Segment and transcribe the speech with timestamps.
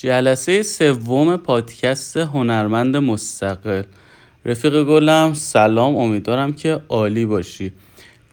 [0.00, 3.82] جلسه سوم پادکست هنرمند مستقل.
[4.44, 7.72] رفیق گلم سلام امیدوارم که عالی باشی.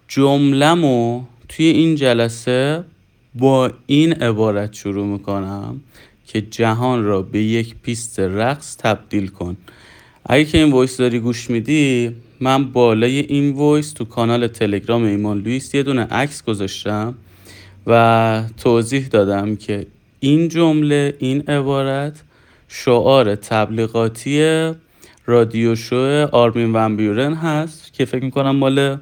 [0.07, 2.83] جمله‌مو توی این جلسه
[3.35, 5.81] با این عبارت شروع می‌کنم
[6.27, 9.57] که جهان را به یک پیست رقص تبدیل کن.
[10.25, 15.37] اگه که این voice داری گوش میدی من بالای این voice تو کانال تلگرام ایمان
[15.37, 17.15] لویس یه دونه عکس گذاشتم
[17.87, 19.87] و توضیح دادم که
[20.25, 22.23] این جمله این عبارت
[22.67, 24.71] شعار تبلیغاتی
[25.25, 28.97] رادیو شو آرمین ون هست که فکر می‌کنم مال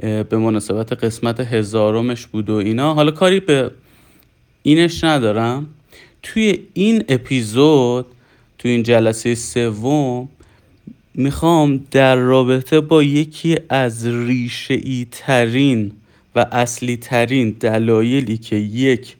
[0.00, 2.94] به مناسبت قسمت هزارمش بود و اینا.
[2.94, 3.70] حالا کاری به
[4.62, 5.66] اینش ندارم.
[6.22, 8.06] توی این اپیزود
[8.58, 10.28] توی این جلسه سوم
[11.14, 15.92] می‌خوام در رابطه با یکی از ریشه ای ترین
[16.36, 19.16] و اصلی ترین دلایلی که یک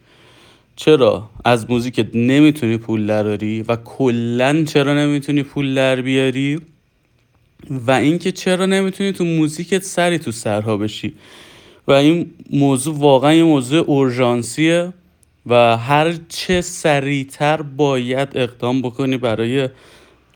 [0.81, 6.61] چرا؟ از موزیک نمی‌تونی پول دراری و کلا چرا نمی‌تونی پول در بیاری؟
[7.71, 11.15] و اینکه چرا نمی‌تونی تو موزیکت سری تو سرها بشی؟
[11.89, 14.93] و این موضوع واقعا یه موضوع اورژانسیه
[15.47, 19.69] و هر چه سریعتر باید اقدام بکنی برای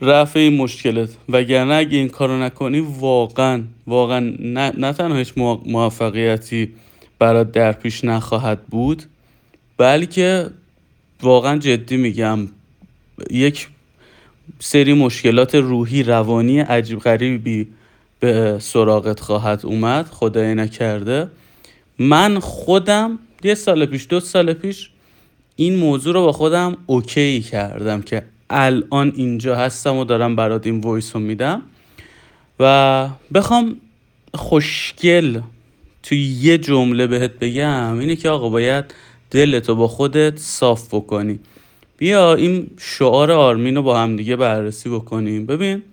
[0.01, 1.09] رفع این مشکلت.
[1.29, 5.33] وگرنه اگه این کارو نکنی واقعا واقعا نه, نه تنها هیچ
[5.65, 6.73] موفقیتی
[7.19, 9.03] برات در پیش نخواهد بود
[9.77, 10.49] بلکه
[11.21, 12.47] واقعا جدی میگم
[13.31, 13.67] یک
[14.59, 17.67] سری مشکلات روحی روانی عجیب غریبی
[18.19, 21.29] به سراغت خواهد اومد خدای نکرده.
[21.99, 24.89] من خودم یه سال پیش دو سال پیش
[25.55, 30.81] این موضوع رو با خودم OK کردم که الان اینجا هستم و دارم برات این
[30.81, 31.61] voice رو میدم
[32.59, 33.77] و بخوام
[34.33, 35.41] خوشگل
[36.03, 38.85] توی یه جمله بهت بگم اینه که آقا باید
[39.35, 41.39] دلتو با خودت صاف بکنی.
[41.97, 45.45] بیا این شعار آرمین رو با هم دیگه بررسی بکنیم.
[45.45, 45.83] ببین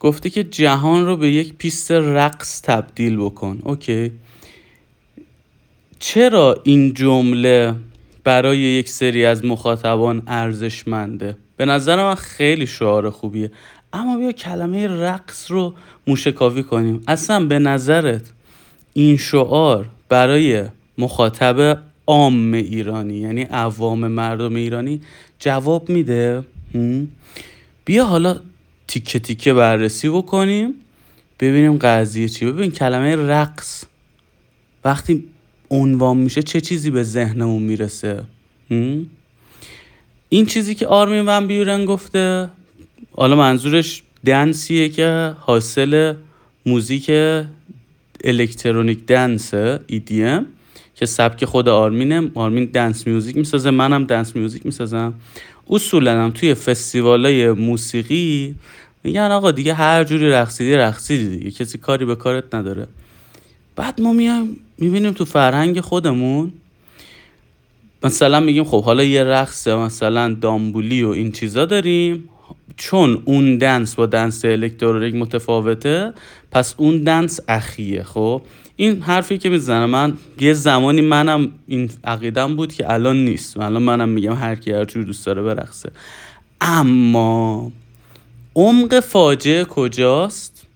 [0.00, 3.62] گفته که جهان رو به یک پیست رقص تبدیل بکن.
[3.64, 4.12] OK.
[5.98, 7.74] چرا این جمله
[8.24, 13.50] برای یک سری از مخاطبان ارزشمنده؟ به نظر من خیلی شعار خوبیه.
[13.92, 15.74] اما بیا کلمه رقص رو
[16.06, 17.02] موشکاوی کنیم.
[17.08, 18.22] اصلا به نظرت
[18.92, 20.64] این شعار برای
[21.00, 25.00] مخاطب عام ایرانی یعنی عوام مردم ایرانی
[25.38, 26.44] جواب میده.
[27.84, 28.40] بیا حالا
[28.88, 30.74] تیکه تیکه بررسی بکنیم
[31.40, 33.84] ببینیم قضیه چی ببین کلمه رقص
[34.84, 35.24] وقتی
[35.70, 38.22] عنوان میشه چه چیزی به ذهنمون می‌رسه؟
[40.28, 42.48] این چیزی که آرمین ون بیورن گفته
[43.12, 46.14] حالا منظورش دنسیه که حاصل
[46.66, 47.10] موزیک
[48.24, 49.54] الکترونیک دنس
[49.94, 50.44] EDM
[51.00, 55.14] که سبک خود آرمینه آرمین دنس میوزیک می‌سازه منم دنس میوزیک می‌سازم.
[55.70, 58.54] اصولا هم توی فستیوالای موسیقی
[59.04, 62.86] میگن آقا دیگه هر جوری رقصیدی رقصیدی دیگه کسی کاری به کارت نداره.
[63.76, 66.52] بعد ما میایم می‌بینیم تو فرهنگ خودمون
[68.02, 72.28] مثلا میگیم خب حالا یه رقص مثلا دامبولی و این چیزا داریم.
[72.76, 76.12] چون اون دنس با دنس الکترونیک متفاوته
[76.50, 78.42] پس اون دنس اخیه خب؟
[78.80, 83.56] این حرفی که می‌زنم من یه زمانی منم این عقیدم بود که الان نیست.
[83.56, 85.90] و الان منم میگم هر کی هر دوست داره برقصه.
[86.60, 87.72] اما
[88.54, 90.66] عمق فاجعه کجاست؟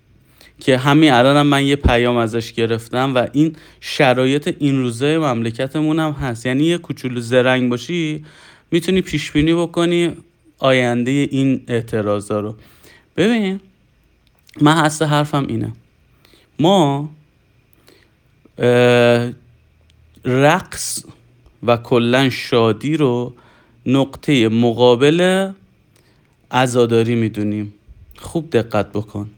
[0.61, 5.99] که همین الان هم من یه پیام ازش گرفتم و این شرایط این روزای مملکتمون
[5.99, 6.47] هم هست.
[6.47, 8.25] یعنی یه کوچولو زرنگ باشی
[8.71, 10.13] می‌تونی پیش بینی بکنی
[10.59, 12.55] آینده این اعتراضا رو.
[13.17, 13.61] ببین
[14.61, 15.73] من هست حرفم اینه.
[16.59, 17.11] ما
[20.25, 21.05] رقص
[21.63, 23.33] و کلا شادی رو
[23.87, 25.51] نقطه مقابل
[26.51, 27.75] عزاداری می‌دونیم.
[28.17, 29.31] خوب دقت بکن.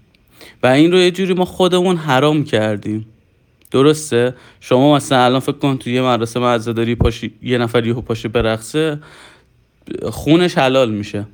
[0.63, 3.07] و این رو یه جوری ما خودمون حرام کردیم.
[3.71, 8.29] درسته؟ شما مثلا الان فکر کن توی یه مدرسه عزاداری پاشی یه نفر یهو پاشه
[8.29, 8.99] برقصه
[10.11, 11.27] خونش حلال میشه.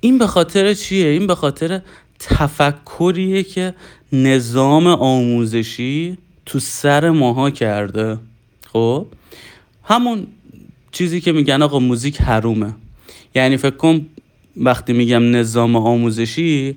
[0.00, 1.80] این به خاطر چیه؟ این به خاطر
[2.18, 3.74] تفکریه که
[4.12, 8.18] نظام آموزشی تو سر ماها کرده.
[8.72, 9.06] خب؟
[9.84, 10.26] همون
[10.92, 12.74] چیزی که میگن آقا موزیک حرومه.
[13.34, 14.06] یعنی فکر کن
[14.56, 16.76] وقتی میگم نظام آموزشی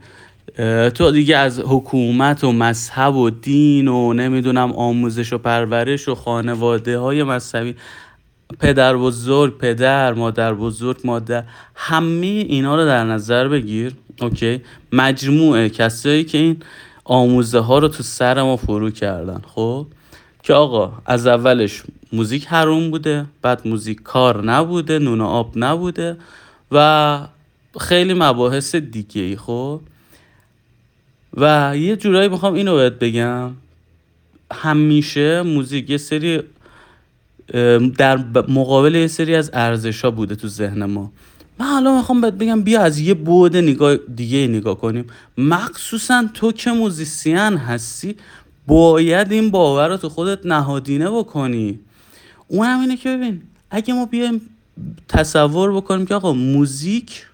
[0.94, 7.00] تو دیگه از حکومت و مذهب و دین و نمی‌دونم آموزش و پرورش و خانواده
[7.00, 7.76] های مذهبی
[8.60, 11.44] پدر بزرگ پدر مادر بزرگ مادر
[11.76, 13.94] همه اینا رو در نظر بگیر.
[14.22, 16.58] اوکی؟ مجموعه کسایی که این
[17.06, 19.88] آموزه ها رو تو سر ما فرو کردن خب؟
[20.44, 26.18] که آقا از اولش موزیک حروم بوده بعد موزیک کار نبوده نون آب نبوده
[26.72, 27.28] و
[27.80, 29.82] خیلی مباحث دیگه ای خب؟
[31.34, 33.52] و یه جورایی می‌خوام اینو بهت بگم
[34.52, 36.44] همیشه موزیک یه سری
[37.98, 38.18] در
[38.48, 41.12] مقابل یه سری از ارزش ها بوده تو ذهن ما.
[41.60, 45.08] من حالا می‌خوام بهت بگم بیا از یه بود نگاه دیگه نگاه کنیم.
[45.38, 48.16] مخصوصا تو که موزیسین هستی
[48.68, 51.80] باید این باور رو تو خودت نهادینه بکنی.
[52.48, 53.42] اون هم اینه که ببین
[53.72, 54.42] اگه ما بیایم
[55.08, 57.26] تصور بکنیم که آقا موزیک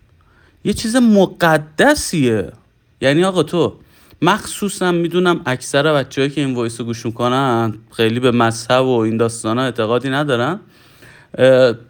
[0.65, 2.51] یه چیز مقدسیه.
[3.01, 3.75] یعنی آقا تو
[4.21, 9.17] مخصوصا می‌دونم اکثر بچههایی که این وایس رو گوش می‌کنن خیلی به مذهب و این
[9.17, 10.59] داستان اعتقادی ندارن.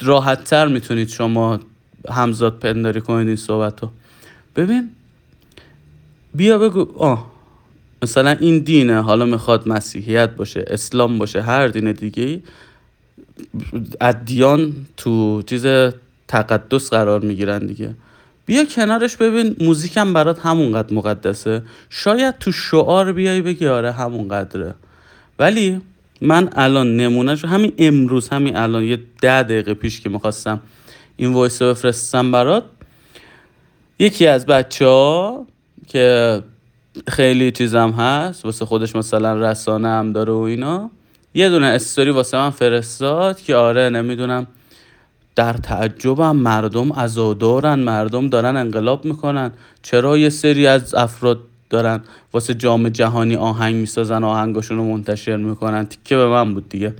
[0.01, 1.59] راحت تر می‌تونید شما
[2.09, 3.89] همزاد پنداری کنید این صحبت رو
[4.55, 4.89] ببین
[6.35, 7.31] بیا بگو آه
[8.03, 12.41] مثلا این دینه حالا می‌خواد مسیحیت باشه اسلام باشه هر دین دیگه
[14.01, 15.65] ادیان تو چیز
[16.27, 17.89] تقدس قرار می‌گیرن دیگه.
[18.45, 21.61] بیا کنارش ببین موزیکم برات همونقدر مقدسه.
[21.89, 24.73] شاید تو شعار بیای بگی آره همونقدره.
[25.39, 25.81] ولی
[26.21, 30.59] من الان نمونهشو همین امروز همین الان یه ده دقیقه پیش که می‌خواستم
[31.21, 32.63] این وایس رو بفرستم برات.
[33.99, 35.45] یکی از بچه ها
[35.87, 36.43] که
[37.07, 40.89] خیلی چیزم هست واسه خودش مثلا رسانه هم داره و اینا
[41.33, 44.47] یه دونه استوری واسه من فرستاد که آره نمی‌دونم
[45.35, 49.51] در تعجبم مردم ازادارن مردم دارن انقلاب می‌کنن.
[49.81, 51.39] چرا یه سری از افراد
[51.69, 52.01] دارن
[52.33, 56.93] واسه جام جهانی آهنگ می‌سازن آهنگاشون رو منتشر می‌کنن؟ تیکه به من بود دیگه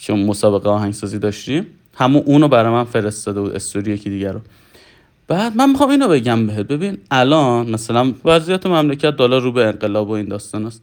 [0.00, 1.66] چون مسابقه آهنگسازی داشتیم.
[2.00, 4.40] همون اونو برای من فرستاده بود استوری یکی دیگه رو.
[5.28, 6.66] بعد من می‌خوام اینو بگم بهت.
[6.66, 10.82] ببین الان مثلا وضعیت مملکت دلار رو به انقلاب و این داستان است.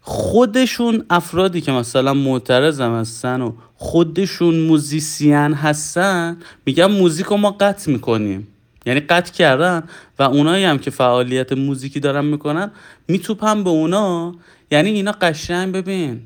[0.00, 7.90] خودشون افرادی که مثلا معترضم هستن و خودشون موزیسین هستن میگن موزیک رو ما قطع
[7.90, 8.48] می‌کنیم.
[8.86, 9.82] یعنی قطع کردن
[10.18, 12.70] و اونایی هم که فعالیت موزیکی دارن می‌کنن
[13.08, 14.34] میتوپن به اونا.
[14.70, 16.20] یعنی اینا قشنگ ببین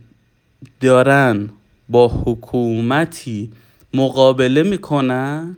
[0.80, 1.48] دارن
[1.88, 3.50] با حکومتی
[3.94, 5.56] مقابله می‌کنن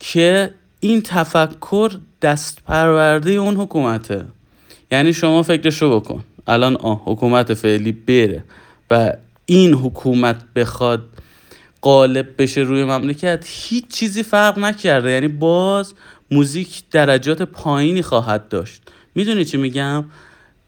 [0.00, 4.24] که این تفکر دست پرورده اون حکومته.
[4.90, 6.24] یعنی شما فکرشو بکن.
[6.46, 8.44] الان آه حکومت فعلی بره
[8.90, 9.12] و
[9.46, 11.08] این حکومت بخواد
[11.80, 15.10] قالب بشه روی مملکت هیچ چیزی فرق نکرده.
[15.10, 15.94] یعنی باز
[16.30, 18.82] موزیک درجات پایینی خواهد داشت.
[19.14, 20.04] می‌دونی چی میگم؟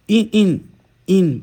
[0.06, 0.60] این این
[1.06, 1.42] این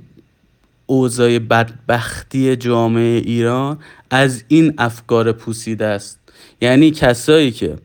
[0.92, 3.78] اوضاع بدبختی جامعه ایران
[4.10, 6.20] از این افکار پوسیده است.
[6.62, 7.76] یعنی کسایی که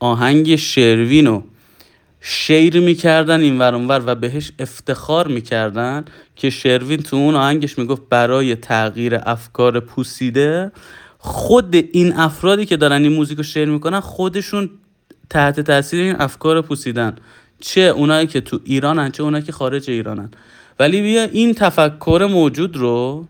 [0.00, 1.42] آهنگ شروین
[2.20, 6.04] شیر می‌کردن این ور و بهش افتخار می‌کردن
[6.36, 10.72] که شروین تو اون آهنگش می‌گفت برای تغییر افکار پوسیده
[11.18, 14.70] خود این افرادی که دارن این موزیک رو شیر می‌کنن خودشون
[15.30, 17.16] تحت تاثیر این افکار پوسیدن.
[17.60, 20.30] چه اونایی که تو ایرانن چه اونایی که خارج ایرانن.
[20.78, 23.26] ولی بیا این تفکر موجود رو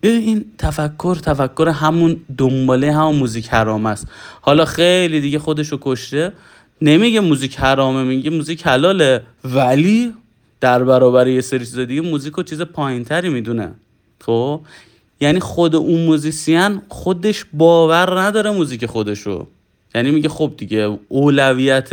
[0.00, 4.06] این تفکر تفکر همون دنباله همون موزیک حرام است.
[4.40, 6.32] حالا خیلی دیگه خودشو کشته
[6.82, 9.22] نمیگه موزیک حرامه میگه موزیک حلاله.
[9.44, 10.14] ولی
[10.60, 13.74] در برابر یه سری چیز دیگه موزیک رو چیز پایینتری می‌دونه.
[14.20, 14.60] خب؟
[15.20, 19.46] یعنی خود اون موزیسین خودش باور نداره موزیک خودشو.
[19.94, 21.90] یعنی میگه خب دیگه اولویت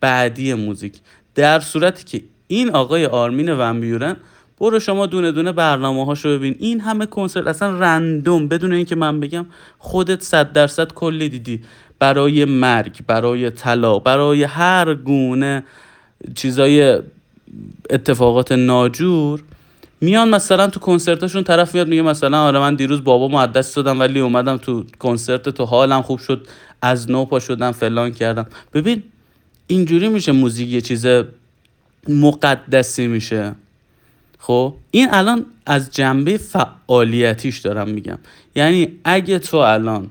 [0.00, 0.94] بعدی موزیک.
[1.34, 4.16] در صورتی که این آقای آرمین ون بیورن
[4.60, 6.56] برو شما دونه دونه برنامه هاشو ببین.
[6.58, 8.48] این همه کنسرت اصلا random.
[8.48, 9.46] بدون اینکه من بگم
[9.78, 11.60] خودت صد درصد کلی دیدی.
[11.98, 15.64] برای مرگ برای طلاق برای هر گونه
[16.34, 17.00] چیزای
[17.90, 19.42] اتفاقات ناجور.
[20.00, 24.00] میان مثلا تو کنسرتاشون طرف میاد میگه مثلا آره من دیروز بابا ما دست دادم
[24.00, 26.46] ولی اومدم تو کنسرت تو حالم خوب شد
[26.82, 28.46] از نو پا شدم فلان کردم.
[28.74, 29.02] ببین
[29.66, 31.06] اینجوری میشه موزیک یه چیز
[32.08, 33.54] مقدسی میشه.
[34.38, 38.18] خب؟ این الان از جنبه فعالیتیش دارم میگم.
[38.56, 40.10] یعنی اگه تو الان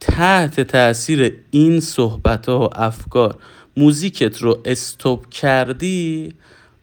[0.00, 3.36] تحت تاثیر این صحبت ها و افکار
[3.76, 6.32] موزیکت رو استوب کردی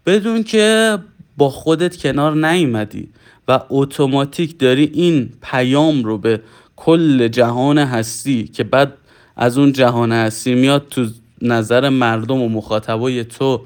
[0.05, 0.97] بدون که
[1.37, 3.09] با خودت کنار نیومدی
[3.47, 6.41] و اتوماتیک داری این پیام رو به
[6.75, 8.93] کل جهان هستی که بعد
[9.35, 11.07] از اون جهان هستی میاد تو
[11.41, 13.61] نظر مردم و مخاطبای تو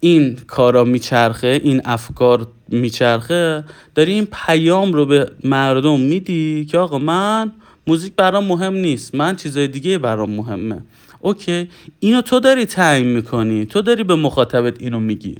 [0.00, 3.64] این کارا میچرخه این افکار میچرخه
[3.94, 7.52] داری این پیام رو به مردم میدی که آقا من
[7.86, 10.82] موزیک برام مهم نیست من چیزای دیگه برام مهمه.
[11.20, 11.68] اوکی
[12.00, 15.36] اینو تو داری تعیین می‌کنی تو داری به مخاطبت اینو میگی.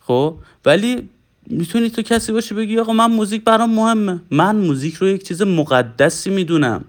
[0.00, 0.34] خب
[0.64, 1.08] ولی
[1.46, 4.20] می‌تونی تو کسی باشی بگی آقا من موزیک برام مهمه.
[4.30, 6.84] من موزیک رو یک چیز مقدسی می‌دونم.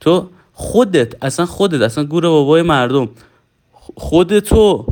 [0.00, 3.08] تو خودت اصلا خودت اصلا گور بابای مردم
[3.96, 4.86] خودتو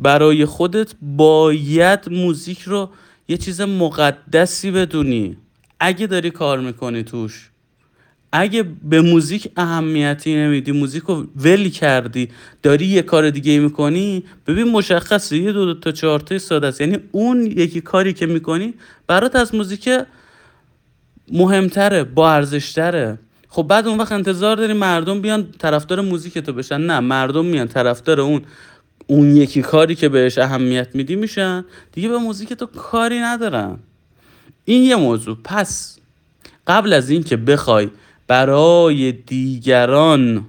[0.00, 2.90] برای خودت باید موزیک رو
[3.28, 5.36] یه چیز مقدسی بدونی.
[5.80, 7.50] اگه داری کار می‌کنی توش
[8.32, 12.28] اگه به موزیک اهمیتی نمیدی موزیک رو ول کردی
[12.62, 16.80] داری یه کار دیگه می‌کنی ببین مشخصه یه دو, دو تا چهار تا ساده است
[16.80, 18.74] یعنی اون یکی کاری که می‌کنی
[19.06, 19.88] برات از موزیک
[21.32, 23.18] مهمتره با ارزشتره.
[23.48, 26.80] خب بعد اون وقت انتظار داری مردم بیان طرفدار موزیک تو بشن.
[26.80, 28.42] نه مردم میان طرفدار اون
[29.10, 31.64] اون یکی کاری که بهش اهمیت میدی میشن.
[31.92, 33.78] دیگه به موزیک تو کاری ندارن.
[34.64, 35.36] این یه موضوع.
[35.44, 35.98] پس
[36.66, 37.90] قبل از اینکه بخوای
[38.26, 40.46] برای دیگران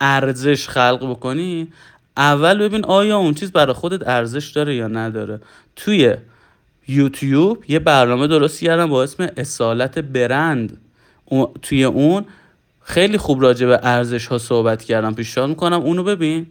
[0.00, 1.72] ارزش خلق بکنی
[2.16, 5.40] اول ببین آیا اون چیز برای خودت ارزش داره یا نداره.
[5.76, 6.14] توی
[6.88, 10.80] یوتیوب یه برنامه درست کردم با اسم اصالت برند.
[11.62, 12.24] توی اون
[12.82, 15.14] خیلی خوب راجع به ارزش ها صحبت کردم.
[15.14, 16.46] پیشنهاد می‌کنم اونو ببین.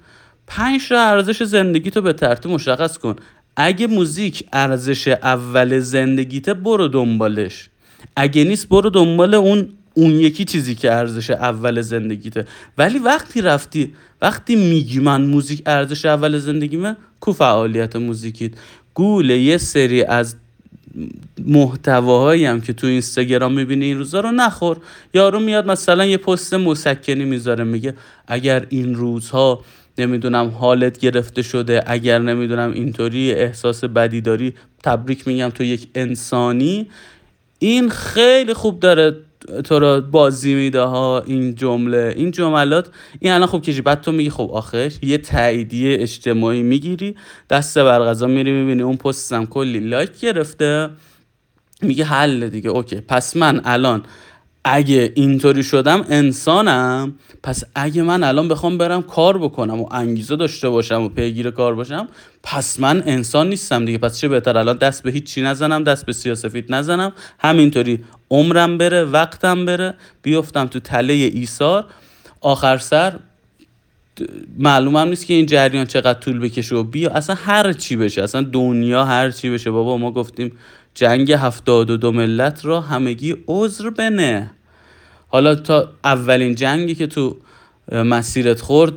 [0.47, 3.15] پنج تا ارزش زندگی تو به ترتیب مشخص کن.
[3.55, 7.69] اگه موزیک ارزش اول زندگیته برو دنبالش.
[8.15, 12.45] اگه نیست برو دنبال اون اون یکی چیزی که ارزش اول زندگیته.
[12.77, 18.51] ولی وقتی رفتی وقتی میگی من موزیک ارزش اول زندگیمه کو فعالیت موزیکیت؟
[18.93, 20.35] گوله یه سری از
[21.45, 24.77] محتواهایی هم که تو اینستاگرام می‌بینی این روزا رو نخور.
[25.13, 27.93] یارو میاد مثلا یه پست مسکنی می‌ذاره میگه
[28.27, 29.63] اگر این روزها
[29.97, 36.87] نمی‌دونم حالت گرفته شده اگر نمی‌دونم اینطوری احساس بدی داری تبریک میگم تو یک انسانی.
[37.59, 39.15] این خیلی خوب داره
[39.63, 42.89] تو رو بازی میده ها این جمله این جملات.
[43.19, 47.15] این الان خوب کشی بعد تو میگی خب آخرش یه تاییدیه اجتماعی می‌گیری
[47.49, 50.89] دست بر غذا میری می‌بینی اون پستم کلی لایک گرفته.
[51.81, 54.03] میگه حل دیگه اوکی پس من الان
[54.67, 60.69] اگه اینطوری شدم انسانم پس اگه من الان بخوام برم کار بکنم و انگیزه داشته
[60.69, 62.07] باشم و پیگیر کار باشم
[62.43, 63.97] پس من انسان نیستم دیگه.
[63.97, 67.13] پس چه بهتر؟ الان دست به هیچ چی نزنم دست به سیاسفید نزنم.
[67.39, 69.93] همینطوری عمرم بره وقتم بره.
[70.21, 71.85] بیفتم تو تله ایثار.
[72.41, 73.19] آخر سر
[74.57, 77.09] معلومم نیست که این جریان چقدر طول بکشه و بیا.
[77.11, 79.71] اصلا هر چی بشه اصلا دنیا هر چی بشه.
[79.71, 80.51] بابا ما گفتیم
[80.95, 84.51] جنگ هفتاد و دو ملت را همگی عذر بنه.
[85.27, 87.37] حالا تا اولین جنگی که تو
[87.91, 88.93] مسیرت خورد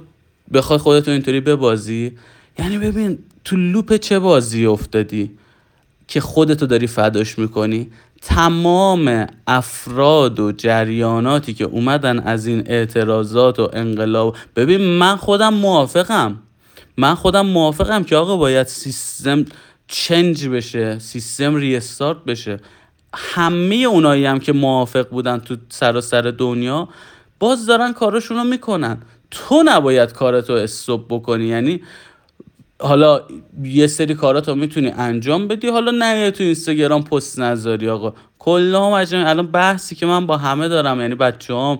[0.53, 2.13] بخوای خودتو اینطوری ببازی؟
[2.59, 5.31] یعنی ببین تو لوپ چه بازی افتادی
[6.09, 7.91] که خودتو داری فداش می‌کنی؟
[8.23, 14.37] تمام افراد و جریاناتی که اومدن از این اعتراضات و انقلاب.
[14.57, 16.39] ببین من خودم موافقم.
[16.97, 19.45] من خودم موافقم که آقا باید سیستم
[19.89, 22.61] چنج بشه سیستم ریستارت بشه.
[23.15, 26.89] همه اونایی هم که موافق بودن تو سراسر دنیا
[27.39, 29.03] باز دارن کارشون رو می‌کنن.
[29.31, 31.45] تو نباید کارتو استوب بکنی.
[31.45, 31.83] یعنی
[32.81, 33.21] حالا
[33.63, 38.15] یه سری کارات رو می‌تونی انجام بدی حالا نه تو اینستاگرام پست نذاری آقا.
[38.39, 41.79] کلا الان بحثی که من با همه دارم یعنی بچه‌هام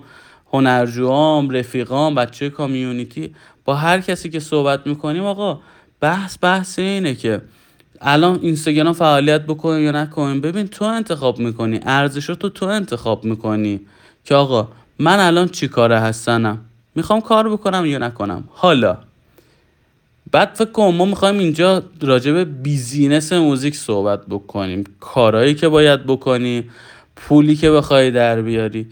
[0.53, 3.35] هنرجوام رفیقام بچه کامیونیتی
[3.65, 5.59] با هر کسی که صحبت می‌کنیم آقا
[5.99, 7.41] بحث بحث اینه که
[8.01, 11.79] الان اینستاگرام فعالیت بکنیم یا نکنیم ببین تو انتخاب می‌کنی.
[11.83, 13.79] ارزش تو تو انتخاب می‌کنی.
[14.25, 14.67] که آقا
[14.99, 16.59] من الان چی کاره هستنم؟
[16.95, 18.97] می‌خوام کار بکنم یا نکنم؟ حالا.
[20.31, 24.83] بعد فکر کنم ما می‌خوایم اینجا راجع به بیزینس موزیک صحبت بکنیم.
[24.99, 26.69] کارهایی که باید بکنی
[27.15, 28.87] پولی که بخوای در بیاری.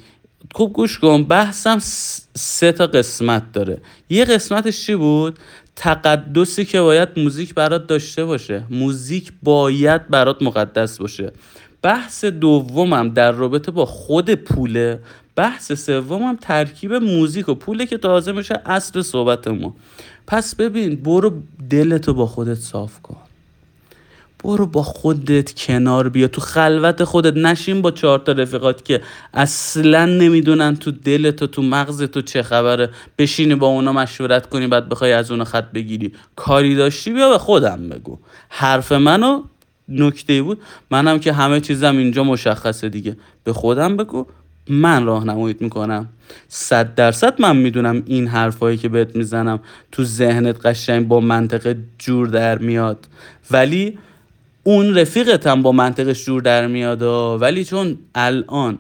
[0.54, 1.80] خوب گوش کن بحثم
[2.34, 3.78] سه تا قسمت داره.
[4.10, 5.40] یه قسمتش چی بود؟
[5.80, 8.64] تقدسی که باید موزیک برات داشته باشه.
[8.70, 11.32] موزیک باید برات مقدس باشه.
[11.82, 15.00] بحث دومم در رابطه با خود پوله
[15.36, 19.76] بحث سومم ترکیب موزیک و پوله که تازه میشه اصل صحبت ما.
[20.28, 21.34] پس ببین برو
[21.70, 23.27] دلتو با خودت صاف کن.
[24.48, 26.28] برو با خودت کنار بیا.
[26.28, 29.02] تو خلوت خودت نشین با چهار تا رفیقات که
[29.34, 32.90] اصلا نمی‌دونن تو دلت و تو مغزت چه خبره.
[33.18, 36.12] بشینی با اونا مشورت کنی بعد بخوای از اونا خط بگیری.
[36.36, 38.20] کاری داشتی؟ بیا به خودم بگو.
[38.50, 39.44] حرف منو
[39.90, 40.62] نکته بود.
[40.92, 43.18] منم که همه چیزم اینجا مشخصه دیگه.
[43.44, 44.26] به خودم بگو.
[44.70, 46.10] من راهنماییت می‌کنم.
[46.48, 49.60] صد درصد من می‌دونم این حرفایی که بهت می‌زنم
[49.92, 53.08] تو ذهنت قشنگ با منطق جور در میاد.
[53.52, 53.98] ولی
[54.68, 57.02] اون رفیقت هم با منطقش جور در میاد
[57.42, 58.80] ولی چون الان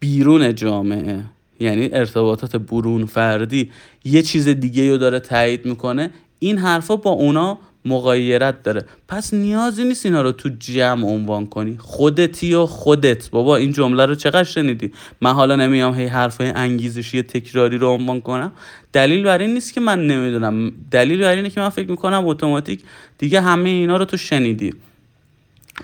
[0.00, 1.20] بیرون جامعه
[1.60, 3.70] یعنی ارتباطات برون فردی
[4.04, 8.84] یه چیز دیگه رو داره تایید می‌کنه این حرفا با اونا مغایرت داره.
[9.08, 11.76] پس نیازی نیست اینا رو تو جمع عنوان کنی.
[11.78, 13.30] خودتی و خودت.
[13.30, 18.20] بابا این جمله رو چقدر شنیدی؟ من حالا نمیام هی حرفای انگیزشی تکراری رو عنوان
[18.20, 18.52] کنم.
[18.92, 20.72] دلیل بر این نیست که من نمی‌دونم.
[20.90, 22.80] دلیل بر اینه که من فکر می‌کنم اتوماتیک
[23.18, 24.72] دیگه همه اینا رو تو شنیدی.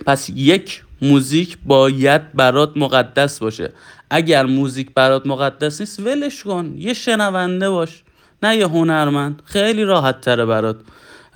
[0.07, 3.73] پس یک موزیک باید برات مقدس باشه.
[4.11, 6.75] اگر موزیک برات مقدس نیست ولش کن.
[6.77, 8.03] یه شنونده باش.
[8.43, 9.43] نه یه هنرمند.
[9.45, 10.77] خیلی راحت تره برات.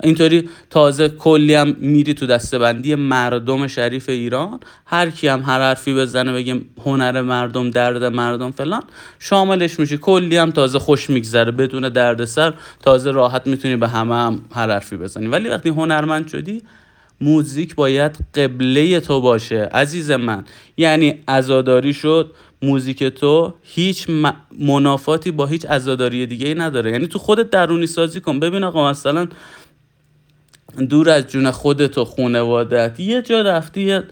[0.03, 4.59] اینطوری تازه کلی هم میری تو دستبندی مردم شریف ایران.
[4.85, 8.83] هر کی هم هر حرفی بزنه بگه هنر مردم درد مردم فلان
[9.19, 9.97] شاملش میشی.
[9.97, 11.51] کلی هم تازه خوش میگذره.
[11.51, 15.27] بدون دردسر تازه راحت می‌تونی به همه هم هر حرفی بزنی.
[15.27, 16.61] ولی وقتی هنرمند شدی
[17.21, 20.45] موزیک باید قبله تو باشه عزیز من.
[20.77, 22.31] یعنی ازاداری شد
[22.61, 24.07] موزیک تو هیچ
[24.59, 26.91] منافاتی با هیچ ازاداری دیگه ای نداره.
[26.91, 28.39] یعنی تو خودت درونی سازی کن.
[28.39, 29.27] ببین آقا مثلا
[30.89, 34.03] دور از جون خودت و خونوادت یه جا رفتی یه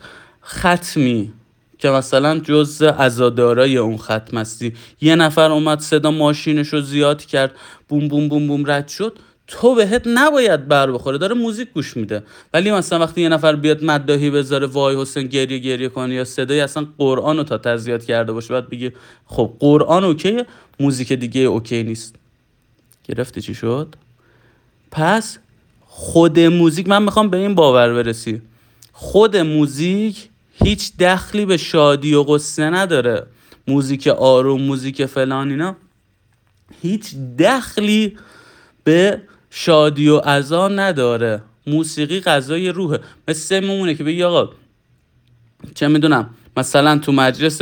[0.45, 1.33] ختمی
[1.77, 4.73] که مثلا جز ازادارای اون ختم هستی.
[5.01, 7.51] یه نفر اومد صدا ماشینش رو زیاد کرد
[7.87, 9.19] بوم بوم بوم بوم رد شد.
[9.47, 12.23] تو بهت نباید بر بخوره داره موزیک گوش میده.
[12.53, 16.59] ولی مثلا وقتی یه نفر بیاد مداحی بذاره وای حسین گریه گریه کنه یا صدای
[16.59, 18.91] اصلا قرآن رو تا ته زیاد کرده باشه بعد بگی
[19.25, 20.45] خب قرآن OK ئه
[20.79, 22.15] موزیک دیگه OK نیست.
[23.03, 23.95] گرفتی چی شد؟
[24.91, 25.37] پس
[25.81, 28.41] خود موزیک من می‌خوام به این باور برسی.
[28.93, 33.25] خود موزیک هیچ دخلی به شادی و غصه نداره.
[33.67, 35.75] موزیک آروم موزیک فلان اینا.
[36.81, 38.17] هیچ دخلی
[38.83, 39.21] به
[39.55, 41.41] شادی و عزا نداره.
[41.67, 42.99] موسیقی غذای روحه.
[43.27, 44.49] مثل میمونه که بگی آقا
[45.75, 47.61] چه می‌دونم مثلا تو مجلس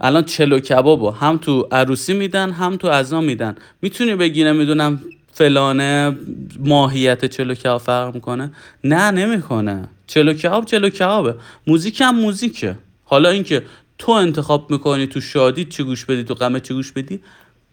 [0.00, 3.54] الان چلو کبابو هم تو عروسی میدن هم تو عزا میدن.
[3.82, 5.00] می‌تونی بگی نمی‌دونم
[5.32, 6.16] فلانه
[6.58, 8.52] ماهیت چلو کباب فرق می‌کنه؟
[8.84, 9.88] نه نمی‌کنه.
[10.06, 11.34] چلو کباب چلو کبابه.
[11.66, 12.78] موزیک هم موزیکه.
[13.04, 13.62] حالا اینکه
[13.98, 17.20] تو انتخاب می‌کنی تو شادی چی گوش بدی تو غم چی گوش بدی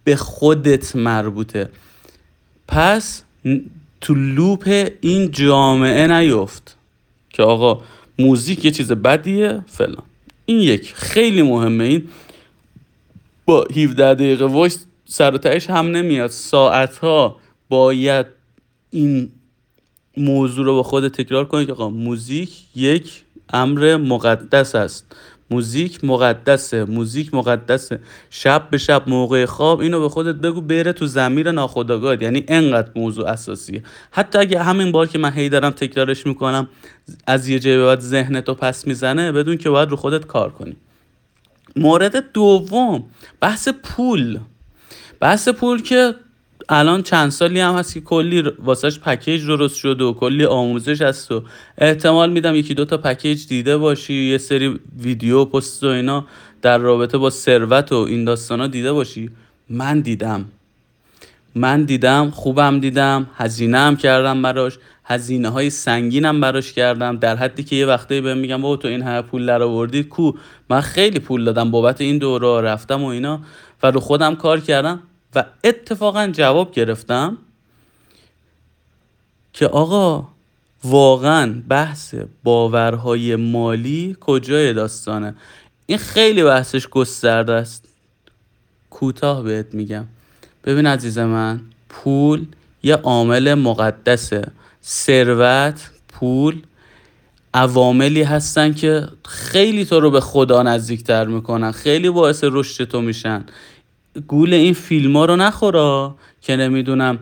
[0.04, 1.70] به خودت مربوطه.
[2.68, 3.24] پس
[4.02, 6.78] تو loop این جامعه نیفت
[7.30, 7.82] که آقا
[8.20, 10.04] موزیک یه چیز بدیه فلان.
[10.46, 10.94] این یک.
[10.96, 11.84] خیلی مهمه.
[11.84, 12.08] این
[13.46, 16.30] با 17 دقیقه voice سر و تهش هم نمیاد.
[16.30, 18.26] ساعت ها باید
[18.92, 19.32] این
[20.18, 25.16] موضوع رو با خود تکرار کنید که آقا موزیک یک امر مقدس است.
[25.52, 28.00] موزیک مقدسه موزیک مقدسه.
[28.30, 32.92] شب به شب موقع خواب اینو به خودت بگو بره تو زمیر ناخداگاه یعنی انقدر
[32.96, 33.84] موضوع اساسیه.
[34.12, 36.70] حتی اگه همین بار که من هی دارم تکرارش می‌کنم
[37.28, 40.76] از یه جای بعد ذهنتو پس می‌زنه بدون که باید رو خودت کار کنی.
[41.76, 43.04] مورد دوم
[43.42, 44.40] بحث پول.
[45.20, 46.16] بحث پول که
[46.72, 51.32] الان چند سالی هم هست که کلی واسهش پکیج درست شده و کلی آموزش هست
[51.32, 51.44] و
[51.78, 56.26] احتمال میدم یکی دو تا پکیج دیده باشی یه سری ویدیو پست و اینا
[56.62, 59.30] در رابطه با ثروت و این داستانا دیده باشی.
[59.70, 60.46] من دیدم.
[61.56, 67.18] من دیدم خوبم دیدم هزینه هم کردم براش هزینه های سنگینم براش کردم.
[67.18, 70.32] در حدی که یه وقته بهم میگم بابا تو این همه پول در آوردی؟ کو
[70.70, 73.42] من خیلی پول دادم بابت این دوره رفتم و اینا.
[73.84, 75.00] و رو خودم کار کردم.
[75.36, 77.38] و اتفاقا جواب گرفتم
[79.54, 80.28] که آقا
[80.84, 85.36] واقعا بحث باورهای مالی کجای داستانه؟
[85.86, 87.86] این خیلی بحثش گسترده است.
[88.90, 90.06] کوتاه بهت میگم.
[90.64, 92.46] ببین عزیز من پول
[92.84, 94.52] یه عامل مقدسه.
[94.84, 96.62] ثروت پول
[97.54, 101.72] عواملی هستن که خیلی تو رو به خدا نزدیکتر می‌کنن.
[101.72, 103.46] خیلی باعث رشد تو میشن.
[104.28, 107.20] گول این فیلم ها رو نخورا که نمی‌دونم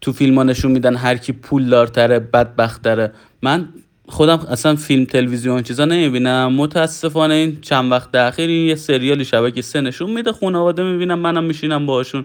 [0.00, 3.12] تو فیلم ها نشون میدن هر کی پول دارتره بدبخت داره
[3.42, 3.68] من
[4.08, 6.52] خودم اصلا فیلم تلویزیون چیزا نمی‌بینم.
[6.52, 11.44] متاسفانه این چند وقت اخیر این یه سریالی شبکه سه نشون میده خانواده می‌بینم منم
[11.44, 12.24] میشینم باشون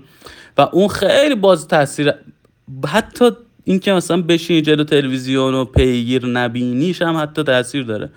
[0.58, 2.14] و اون خیلی باز تاثیر
[2.88, 3.30] حتی
[3.64, 8.10] اینکه مثلا بشین جلو تلویزیون و پیگیر نبینیش هم حتی تاثیر داره.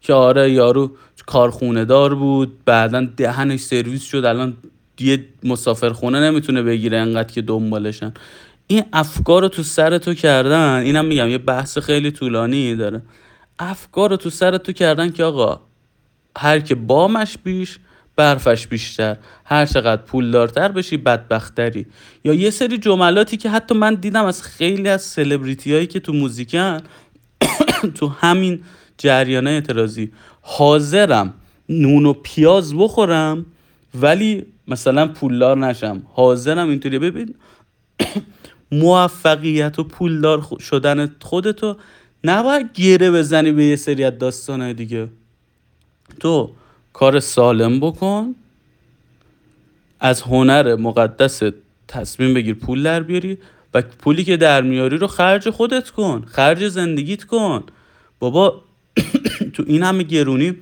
[0.00, 0.90] که آره یارو
[1.26, 4.56] کارخونه دار بود بعدا دهنش سرویس شد الان
[5.00, 8.12] یه مسافرخونه نمی‌تونه بگیره انقدر که دنبالشن.
[8.66, 13.02] این افکار رو تو سر تو کردن اینم میگم یه بحث خیلی طولانی داره.
[13.58, 15.60] افکار رو تو سر تو کردن که آقا
[16.38, 17.78] هر که بامش بیش
[18.16, 19.16] برفش بیشتر.
[19.44, 21.86] هر چقدر پولدارتر بشی بدبختری.
[22.24, 26.12] یا یه سری جملاتی که حتی من دیدم از خیلی از سلبریتی هایی که تو
[26.12, 26.80] موزیکن
[27.94, 28.62] تو همین
[28.98, 30.12] جریانه اعتراضی.
[30.40, 31.34] حاضرم
[31.68, 33.46] نون و پیاز بخورم
[33.94, 36.02] ولی مثلا پولدار نشم.
[36.12, 37.34] حاضرم اینطوری ببین
[38.72, 41.76] موفقیت و پولدار شدن خودتو
[42.24, 45.08] نباید گره بزنی به یه سری از داستانهای دیگه.
[46.20, 46.50] تو
[46.92, 48.34] کار سالم بکن
[50.00, 51.42] از هنر مقدس
[51.88, 53.38] تصمیم بگیر پول در بیاری
[53.74, 57.64] و پولی که در میاری رو خرج خودت کن خرج زندگیت کن.
[58.18, 58.62] بابا
[59.54, 60.56] تو این همه گرونی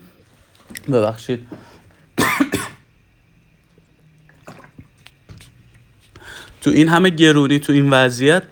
[0.88, 1.46] ببخشید.
[6.64, 8.42] تو این همه گرونی تو این وضعیت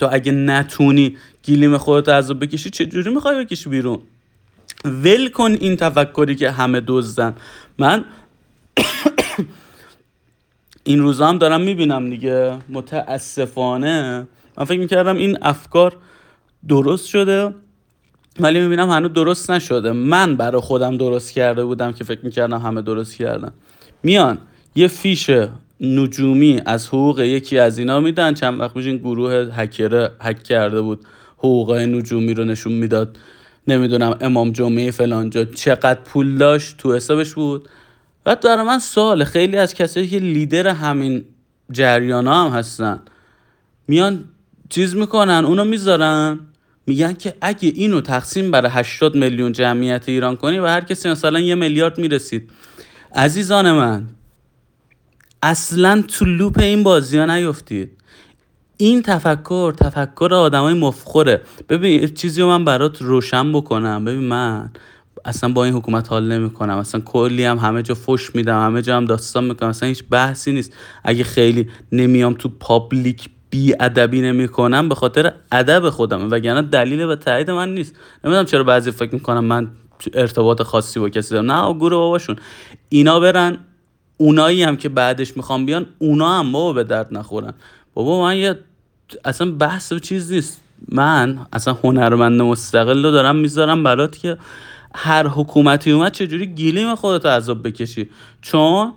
[0.00, 3.98] تو اگه نتونی گیلیم خودت از بکشی چجوری می‌خوای بکشی بیرون؟
[4.84, 7.34] ول کن این تفکری که همه دزدن.
[7.78, 8.04] من
[10.84, 12.58] این روزا هم دارم می‌بینم دیگه.
[12.68, 14.26] متاسفانه.
[14.58, 15.96] من فکر می‌کردم این افکار
[16.68, 17.54] درست شده
[18.40, 19.92] ولی می‌بینم هنوز درست نشده.
[19.92, 23.52] من برای خودم درست کرده بودم که فکر می‌کردم همه درست کردن.
[24.02, 24.38] میان
[24.74, 25.30] یه فیش
[25.80, 28.34] نجومی از حقوق یکی از اینا میدن.
[28.34, 31.04] چند وقت این گروه هکره هک کرده بود.
[31.38, 33.16] حقوق نجومی رو نشون می‌داد.
[33.68, 37.68] نمی‌دونم امام جمعه فلانجا چقدر پول داشت تو حسابش بود.
[38.24, 41.24] بعد برای من سوال خیلی از کسایی که لیدر همین
[41.72, 43.00] جریان ها هم هستن
[43.88, 44.24] میان
[44.68, 46.40] چیز می‌کنن اونو می‌ذارن.
[46.86, 51.40] میگن که اگه اینو تقسیم برای 80 میلیون جمعیت ایران کنی و هر کسی مثلا
[51.40, 52.50] یه میلیارد می‌رسید.
[53.14, 54.06] عزیزان من
[55.42, 57.90] اصلا تو لوپ این بازی ها نیفتید.
[58.76, 61.42] این تفکر تفکر آدمای مفخوره.
[61.68, 64.04] ببین چیزی رو من برات روشن بکنم.
[64.04, 64.70] ببین من
[65.24, 66.78] اصلا با این حکومت حال نمی‌کنم.
[66.78, 69.68] اصلا کلی هم همه جا فش میدم همه جا هم داستان می‌کنم.
[69.68, 70.72] اصلا هیچ بحثی نیست.
[71.04, 77.16] اگه خیلی نمیام تو پابلیک بی ادبی نمی‌کنم به خاطر ادب خودم وگرنه دلیل به
[77.16, 77.96] تایید من نیست.
[78.24, 79.70] نمی‌دونم چرا بعضی فکر می‌کنم من
[80.14, 81.52] ارتباط خاصی با کسی دارم.
[81.52, 82.36] نه گروه باباشون.
[82.88, 83.58] اینا برن
[84.18, 87.54] اونایی هم که بعدش می‌خوام بیان اونا هم بابا به درد نخورن.
[87.94, 88.58] بابا من یه
[89.24, 90.60] اصلا بحث و چیز نیست.
[90.88, 94.38] من اصلا هنرمند مستقل رو دارم می‌ذارم برات که
[94.94, 98.08] هر حکومتی اومد چجوری گیلیم خودت عذاب بکشی.
[98.42, 98.92] چون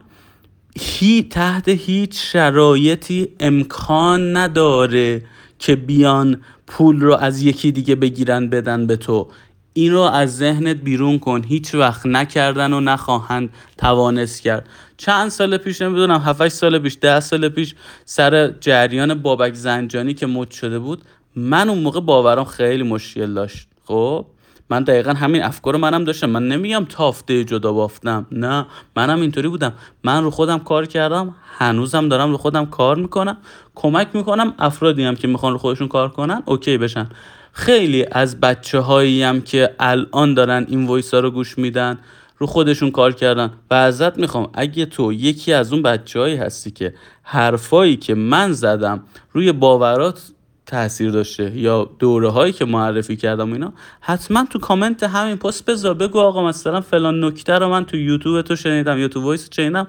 [0.79, 5.21] هی تحت هیچ شرایطی امکان نداره
[5.59, 9.27] که بیان پول رو از یکی دیگه بگیرن بدن به تو.
[9.73, 11.43] این رو از ذهنت بیرون کن.
[11.43, 14.69] هیچ وقت نکردن و نخواهند توانست کرد.
[15.01, 20.27] چند سال پیش نمی‌دونم 7 سال پیش ده سال پیش سر جریان بابک زنجانی که
[20.27, 21.01] مد شده بود
[21.35, 23.67] من اون موقع باورم خیلی مشکل داشت.
[23.85, 24.25] خب؟
[24.69, 26.29] من دقیقا همین افکار منم داشتم.
[26.29, 28.27] من نمیگم تافته جدا بافته‌م.
[28.31, 29.73] نه منم اینطوری بودم.
[30.03, 33.37] من رو خودم کار کردم هنوزم دارم رو خودم کار می‌کنم.
[33.75, 37.09] کمک می‌کنم افرادی هم که می‌خوان رو خودشون کار کنن OK بشن.
[37.51, 41.99] خیلی از بچه ها هم که الان دارن این voice ها رو گوش میدن.
[42.41, 43.53] رو خودشون کار کردن.
[43.71, 48.51] و ازت می‌خوام اگه تو یکی از اون بچه هایی هستی که حرفایی که من
[48.51, 50.21] زدم روی باورات
[50.65, 55.93] تاثیر داشته یا دوره هایی که معرفی کردم اینا حتما تو کامنت همین پست بذار.
[55.93, 59.87] بگو آقا مثلا فلان نکته رو من تو یوتیوب تو شنیدم یا تو voice شنیدم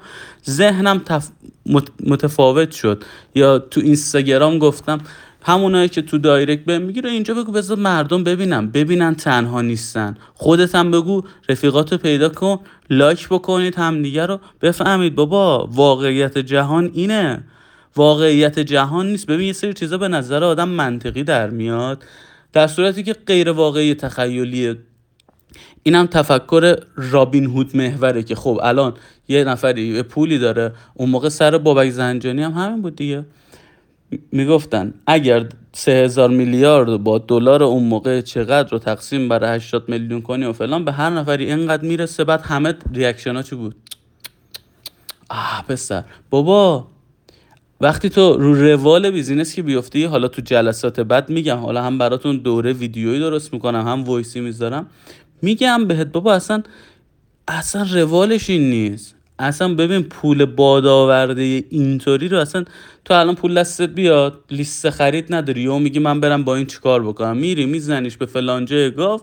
[0.51, 1.01] ذهنم
[2.07, 3.05] متفاوت شد.
[3.35, 4.99] یا تو اینستاگرام گفتم
[5.45, 10.17] همونایی که تو دایرکت بهم میگید اینجا بگو بذار مردم ببینم ببینن تنها نیستن.
[10.35, 12.59] خودت هم بگو رفیقاتو پیدا کن
[12.91, 15.15] لایک بکنید همدیگه رو بفهمید.
[15.15, 17.45] بابا واقعیت جهان اینه.
[17.97, 19.27] واقعیت جهان نیست.
[19.27, 22.05] ببین یه سری چیزا به نظر آدم منطقی در میاد.
[22.53, 24.77] در صورتی که غیر واقعی تخیلیه.
[25.83, 28.95] اینم تفکر رابین هود محوره که خب الان
[29.29, 30.73] یه نفری پولی داره.
[30.95, 33.25] اون موقع سر بابک زنجانی هم همین بود دیگه.
[34.33, 40.45] می‌گفتن اگر سه میلیارد با دلار اون موقع چقدر رو تقسیم برای 80 میلیون کنی
[40.45, 43.75] و فلان به هر نفری اینقدر می‌رسه بعد همه reaction ها چی بود؟
[45.31, 46.05] آه پسر.
[46.31, 46.87] بابا
[47.81, 52.37] وقتی تو رو روال business که بیفتی حالا تو جلسات بعد میگم حالا هم براتون
[52.37, 54.87] دوره ویدیویی درست می‌کنم هم voice ی می‌ذارم
[55.43, 56.63] میگم بهت بابا اصلا
[57.49, 59.15] اصلا روالش این نیست.
[59.43, 62.65] اصلا ببین پول بادآورده اینطوری رو اصلا
[63.05, 65.67] تو الان پول دستت بیاد لیست خرید نداری.
[65.67, 69.23] و میگی من برم با این چیکار بکنم؟ میری میزنیش به فلانجه گاف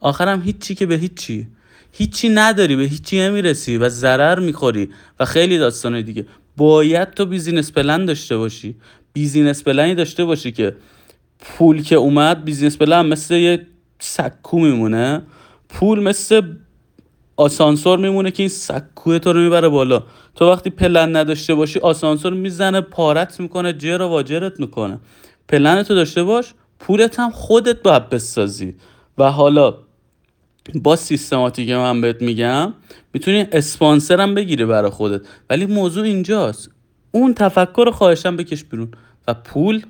[0.00, 1.46] آخرم هیچی که به هیچی.
[1.92, 4.90] هیچی نداری به هیچی نمی‌رسی و ضرر می‌خوری.
[5.20, 6.26] و خیلی داستانه دیگه.
[6.56, 8.74] باید تو business plan داشته باشی.
[9.12, 10.76] business plan ی داشته باشی که
[11.40, 13.66] پول که اومد business plan مثل یه
[13.98, 15.22] سکو میمونه.
[15.68, 16.42] پول مثل
[17.36, 20.02] آسانسور میمونه که این سکوه تو رو می‌بره بالا.
[20.34, 24.98] تو وقتی پلن نداشته باشی آسانسور می‌زنه پاره‌ت می‌کنه جر و واجرت می‌کنه.
[25.48, 28.74] پلن تو داشته باش پولت هم خودت باید بسازی.
[29.18, 29.74] و حالا
[30.74, 32.74] با سیستماتیک من بهت میگم
[33.12, 35.20] می‌تونی اسپانسر هم بگیری برای خودت.
[35.50, 36.70] ولی موضوع اینجاست.
[37.12, 38.90] اون تفکر خواهشم بکش بیرون.
[39.28, 39.82] و پول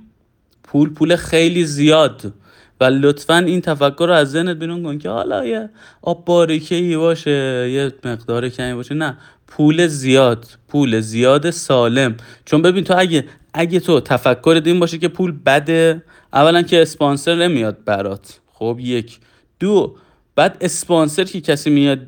[0.62, 2.32] پول پول خیلی زیاد.
[2.80, 5.70] و لطفا این تفکر رو از ذهنت بیرون کن که حالا یه
[6.02, 8.94] آب باریکه ای باشه یه مقدار کمی باشه.
[8.94, 12.16] نه پول زیاد پول زیاد سالم.
[12.44, 17.34] چون ببین تو اگه اگه تو تفکر این باشه که پول بده اولا که اسپانسر
[17.34, 18.40] نمیاد برات.
[18.52, 19.18] خب یک.
[19.60, 19.96] دو
[20.34, 21.98] بعد اسپانسر که کسی میاد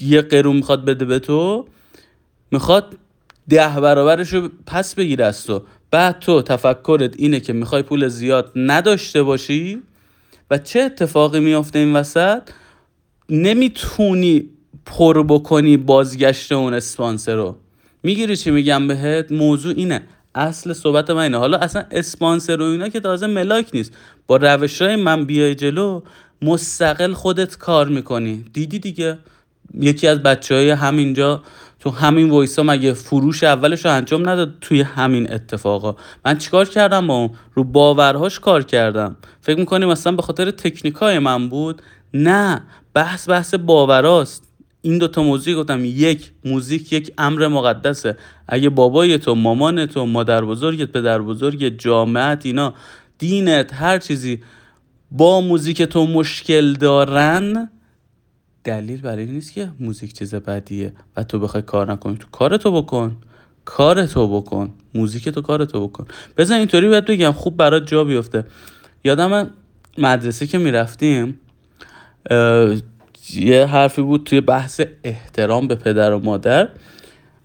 [0.00, 1.66] یه قرون می‌خواد بده به تو
[2.50, 2.96] می‌خواد
[3.48, 5.62] ده برابرش رو پس بگیره از تو.
[5.90, 9.82] بعد تو تفکرت اینه که می‌خوای پول زیاد نداشته باشی
[10.50, 12.42] و چه اتفاقی میافته این وسط؟
[13.28, 14.50] نمی‌تونی
[14.86, 17.56] پر بکنی بازگشت اون اسپانسر رو.
[18.02, 20.02] می‌گیری چی میگم بهت؟ موضوع اینه.
[20.34, 21.38] اصل صحبت من اینه.
[21.38, 23.92] حالا اصلا اسپانسر و اینا که تازه ملاک نیست.
[24.26, 26.02] با روش های من بیای جلو
[26.42, 28.44] مستقل خودت کار می‌کنی.
[28.52, 29.18] دیدی دیگه؟
[29.80, 31.42] یکی از بچه های همینجا
[31.86, 37.06] تو همین وایسا مگه فروش اولش رو انجام نداد توی همین اتفاقا من چیکار کردم
[37.06, 39.16] با رو باورهاش کار کردم.
[39.40, 41.82] فکر می‌کنی مثلا به خاطر تکنیکای من بود؟
[42.14, 42.62] نه.
[42.94, 44.42] بحث بحث باوراست.
[44.82, 45.84] این دوتا موضوع گفتم.
[45.84, 48.16] یک موزیک یک امر مقدسه.
[48.48, 52.74] اگه بابای تو مامان تو مادر بزرگت پدر بزرگت جامعت اینا
[53.18, 54.42] دینت هر چیزی
[55.10, 57.70] با موزیک تو مشکل دارن
[58.66, 62.16] دلیل برای نیست که موزیک چیز بدیه و تو بخوای کار نکنی.
[62.16, 63.16] تو کار تو بکن.
[63.64, 64.74] کار تو بکن.
[64.94, 66.06] موزیک تو کار تو بکن.
[66.36, 68.44] بزن اینطوری باید بگم خوب برات جا بیفته.
[69.04, 69.50] یادم
[69.98, 71.40] مدرسه که می‌رفتیم
[73.34, 76.68] یه حرفی بود توی بحث احترام به پدر و مادر.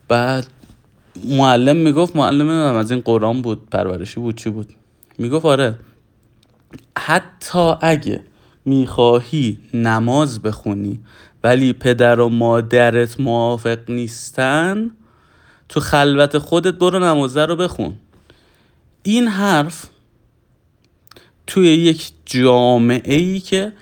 [0.07, 0.47] بعد
[1.25, 4.69] معلم می‌گفت معلم از این قرآن بود پرورشی بود چی بود.
[5.17, 5.75] می‌گفت آره
[6.97, 8.23] حتی اگه
[8.65, 10.99] می‌خواهی نماز بخونی
[11.43, 14.91] ولی پدر و مادرت موافق نیستن
[15.69, 17.93] تو خلوت خودت برو نمازه رو بخون.
[19.03, 19.85] این حرف
[21.47, 23.73] توی یک جامعه ای که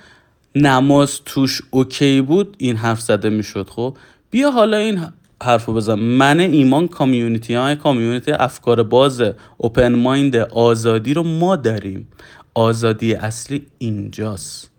[0.55, 3.69] نماز توش اوکی بود این حرف زده می‌شد.
[3.69, 3.97] خب
[4.31, 5.05] بیا حالا این
[5.43, 5.93] حرف رو بزن.
[5.93, 9.23] من ایمان کامیونیتی های کامیونیتی افکار باز
[9.57, 12.07] اوپن مایند آزادی رو ما داریم.
[12.53, 14.71] آزادی اصلی اینجاست.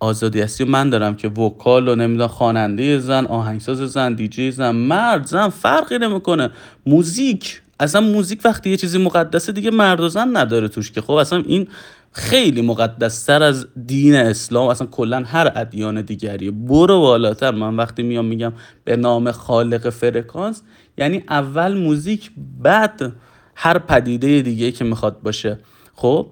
[0.00, 5.26] آزادی اصلی من دارم که وکال و نمی‌دونم خواننده زن آهنگساز زن دیجی زن مرد
[5.26, 6.50] زن فرقی نمی‌کنه.
[6.86, 11.00] موزیک اصلا موزیک وقتی یه چیزی مقدسه دیگه مرد و زن نداره توش که.
[11.00, 11.68] خب اصلا این
[12.12, 16.50] خیلی مقدستر از دین اسلام اصلا کلا هر ادیان دیگری.
[16.50, 17.50] برو بالاتر.
[17.50, 18.52] من وقتی میام میگم
[18.84, 20.62] به نام خالق فرکانس
[20.98, 22.30] یعنی اول موزیک
[22.62, 23.12] بعد
[23.54, 25.58] هر پدیده دیگه که می‌خواد باشه.
[25.94, 26.26] خب؟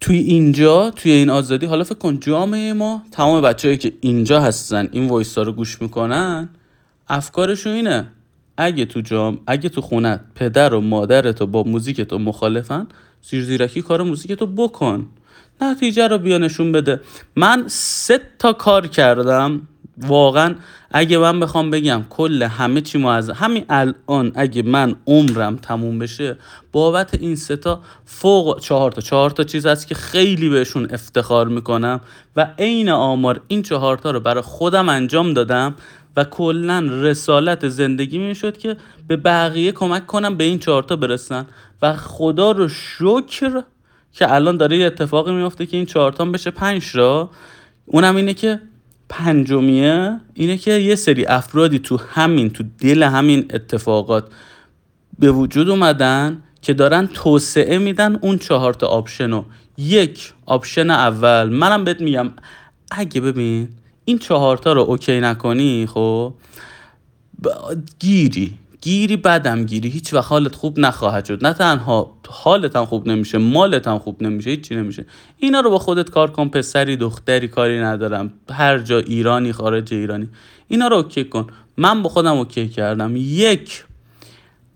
[0.00, 4.88] توی اینجا توی این آزادی حالا فکر کن جامعه ما تمام بچه‌هایی که اینجا هستن
[4.92, 6.48] این voice رو گوش می‌کنن
[7.08, 8.08] افکارشون اینه.
[8.56, 12.86] اگه تو جام اگه تو خونت پدر و مادرتو با موزیک تو مخالفن
[13.22, 15.06] زیر زیرکی کار موزیک تو بکن.
[15.60, 17.00] نتیجه رو بیا نشون بده.
[17.36, 19.68] من سه تا کار کردم.
[19.98, 20.54] واقعا
[20.90, 26.36] اگه من بخوام بگم کل همه چی از همین الان اگه من عمرم تموم بشه
[26.72, 31.48] بابت این سه تا فوق چهار تا چهار تا چیز هست که خیلی بهشون افتخار
[31.48, 32.00] می‌کنم
[32.36, 35.74] و عین آمار این چهار تا رو برای خودم انجام دادم
[36.16, 38.76] و کلا رسالت زندگی می شد که
[39.08, 41.46] به بقیه کمک کنم به این چهارتا برسن.
[41.82, 43.62] و خدا رو شکر
[44.12, 47.30] که الان داره یه اتفاقی میفته که این چهارتا بشه پنج تا
[47.86, 48.60] اونم اینه که
[49.08, 54.24] پنجمیه اینه که یه سری افرادی تو همین تو دل همین اتفاقات
[55.18, 59.44] به وجود اومدن که دارن توسعه میدن اون چهار تا option رو.
[59.78, 62.30] یک option اول منم بهت میگم
[62.90, 63.68] اگه ببین
[64.04, 66.34] این چهارتا رو OK نکنی خب
[67.98, 68.58] گیری.
[68.86, 69.88] گیری بدم گیری.
[69.88, 71.46] هیچ وقت حالت خوب نخواهد شد.
[71.46, 75.06] نه تنها حالت هم خوب نمیشه مالت هم خوب نمیشه هیچی نمیشه.
[75.38, 78.32] اینا رو با خودت کار کن پسری دختری کاری ندارم.
[78.50, 80.28] هر جا ایرانی خارج ایرانی.
[80.68, 81.46] اینا رو OK کن.
[81.76, 83.16] من با خودم OK کردم.
[83.16, 83.84] یک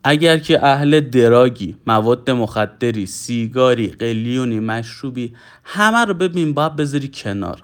[0.05, 5.33] اگر که اهل drug ی مواد مخدری سیگاری قلیونی مشروبی
[5.65, 7.63] همه رو ببین باید بذاری کنار.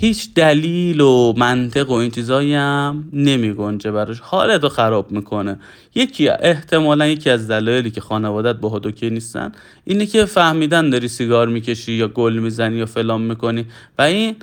[0.00, 4.20] هیچ دلیل و منطق و این چیزایی هم نمی گنجه براش.
[4.20, 5.58] حالت رو خراب می‌کنه.
[5.94, 9.52] یکی احتمالا یکی از دلایلی که خانوادت باهات OK نیستن
[9.84, 13.66] اینه که فهمیدن داری سیگار می‌کشی یا گل می‌زنی یا فلان می‌کنی
[13.98, 14.36] و این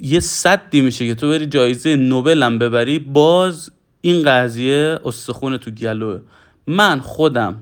[0.00, 5.70] یه صدی میشه که تو بری جایزه نوبل هم ببری باز این قضیه استخون تو
[5.70, 6.20] گلوه.
[6.66, 7.56] من خودم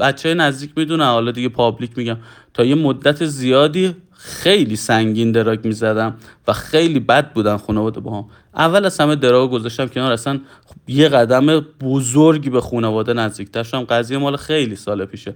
[0.00, 2.16] بچه نزدیک می‌دونه حالا دیگه پابلیک میگم
[2.54, 3.94] تا یه مدت زیادی
[4.26, 6.14] خیلی سنگین دراگ می‌زدم
[6.48, 8.24] و خیلی بد بودن خانواده با هم.
[8.54, 10.40] اول از همه دراگ گذاشتم کنار اصلا
[10.88, 13.84] یه قدم بزرگی به خانواده نزدیکتر شدم.
[13.84, 15.34] قضیه مال خیلی سال پیشه.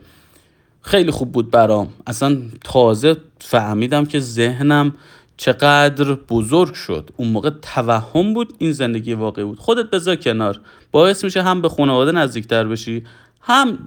[0.83, 1.89] خیلی خوب بود برام.
[2.07, 4.95] اصلا تازه فهمیدم که ذهنم
[5.37, 7.11] چقدر بزرگ شد.
[7.17, 9.59] اون موقع توهم بود این زندگی واقعی بود.
[9.59, 10.61] خودت بذار کنار.
[10.93, 13.05] باعث میشه هم به خانواده نزدیکتر بشی
[13.41, 13.79] هم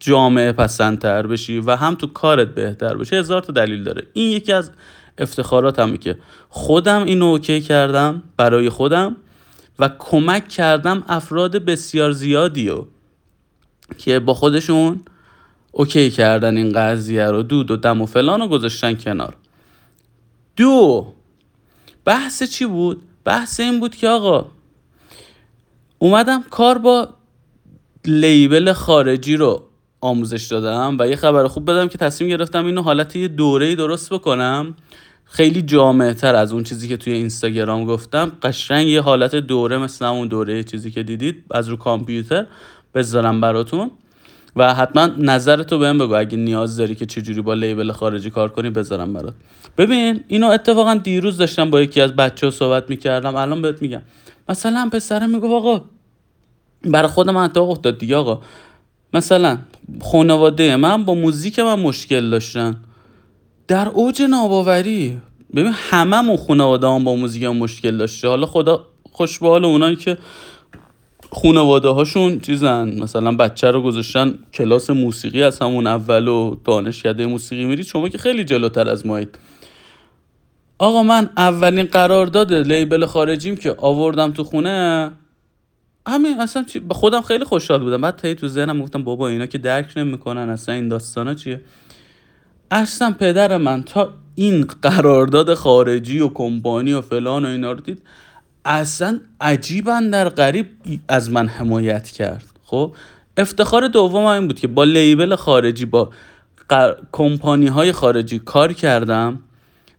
[0.00, 4.52] جامعه پسندتر بشی و هم تو کارت بهتر بشی هزار تا دلیل داره این یکی
[4.52, 4.70] از
[5.18, 9.16] افتخاراتمه که خودم اینو اوکی کردم برای خودم
[9.78, 12.86] و کمک کردم افراد بسیار زیادی رو
[13.98, 15.00] که با خودشون
[15.72, 19.36] اوکی کردن این قضیه رو دود و دم و فلان رو گذاشتن کنار
[20.56, 21.12] دو
[22.04, 24.46] بحث چی بود؟ بحث این بود که آقا
[25.98, 27.08] اومدم کار با
[28.04, 29.62] لیبل خارجی رو
[30.00, 34.12] آموزش دادم و یه خبر خوب بدم که تصمیم گرفتم اینو حالت یه دوره درست
[34.12, 34.74] بکنم.
[35.24, 38.32] خیلی جامعه تر از اون چیزی که توی اینستاگرام گفتم.
[38.42, 42.46] قشنگ یه حالت دوره مثل اون دوره چیزی که دیدید از رو کامپیوتر
[42.94, 43.90] بذارم براتون.
[44.56, 46.14] و حتما نظرتو بهم بگو.
[46.14, 49.34] اگه نیاز داری که چجوری با لیبل خارجی کار کنی بذارم برات.
[49.78, 53.36] ببین اینو اتفاقا دیروز داشتم با یکی از بچه ها صحبت می‌کردم.
[53.36, 54.02] الان بهت میگم.
[54.48, 55.84] مثلا پسرم میگو آقا
[56.84, 58.40] برای خود من اتفاق افتاد دیگه آقا.
[59.16, 59.58] مثلا
[60.00, 62.76] خانواده من با موزیک من مشکل داشتن.
[63.68, 65.18] در اوج ناباوری.
[65.56, 68.28] ببین هممون خانواده هم با موزیک هم مشکل داشته.
[68.28, 70.18] حالا خدا خوش به حال اونایی که
[71.32, 73.00] خانواده هاشون چیزن.
[73.02, 78.18] مثلا بچه رو گذاشتن کلاس موسیقی از همون اول و دانشکده موسیقی میرید شما که
[78.18, 79.38] خیلی جلوتر از مایید
[80.78, 85.10] آقا من اولین قرارداد لیبل خارجیم که آوردم تو خونه
[86.06, 88.00] همین اصلا چی خودم خیلی خوشحال بودم.
[88.00, 91.60] بعد تایی تو ذهنم گفتم بابا اینا که درک نمی‌کنن اصلا این داستانا چیه؟
[92.70, 98.02] اصلا پدر من تا این قرارداد خارجی و کمپانی و فلان و اینا رو دید
[98.64, 100.66] اصلا عجیبا در غریب
[101.08, 102.44] از من حمایت کرد.
[102.64, 102.94] خب؟
[103.36, 106.10] افتخار دوم این بود که با لیبل خارجی با
[107.12, 109.40] کمپانی های خارجی کار کردم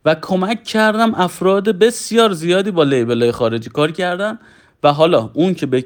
[0.05, 4.39] و کمک کردم افراد بسیار زیادی با لیبل خارجی کار کردن
[4.83, 5.85] و حالا اون که به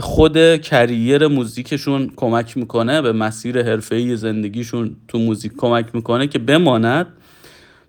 [0.00, 7.06] خود کریر موزیکشون کمک می‌کنه به مسیر حرفه‌ای زندگیشون تو موزیک کمک می‌کنه که بماند.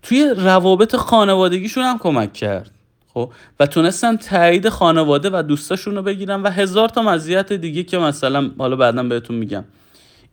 [0.03, 2.71] توی روابط خانوادگیشون هم کمک کرد
[3.13, 7.97] خب؟ و تونستن تایید خانواده و دوستاشون رو بگیرن و هزار تا مزیت دیگه که
[7.97, 9.63] مثلا حالا بعدا بهتون میگم.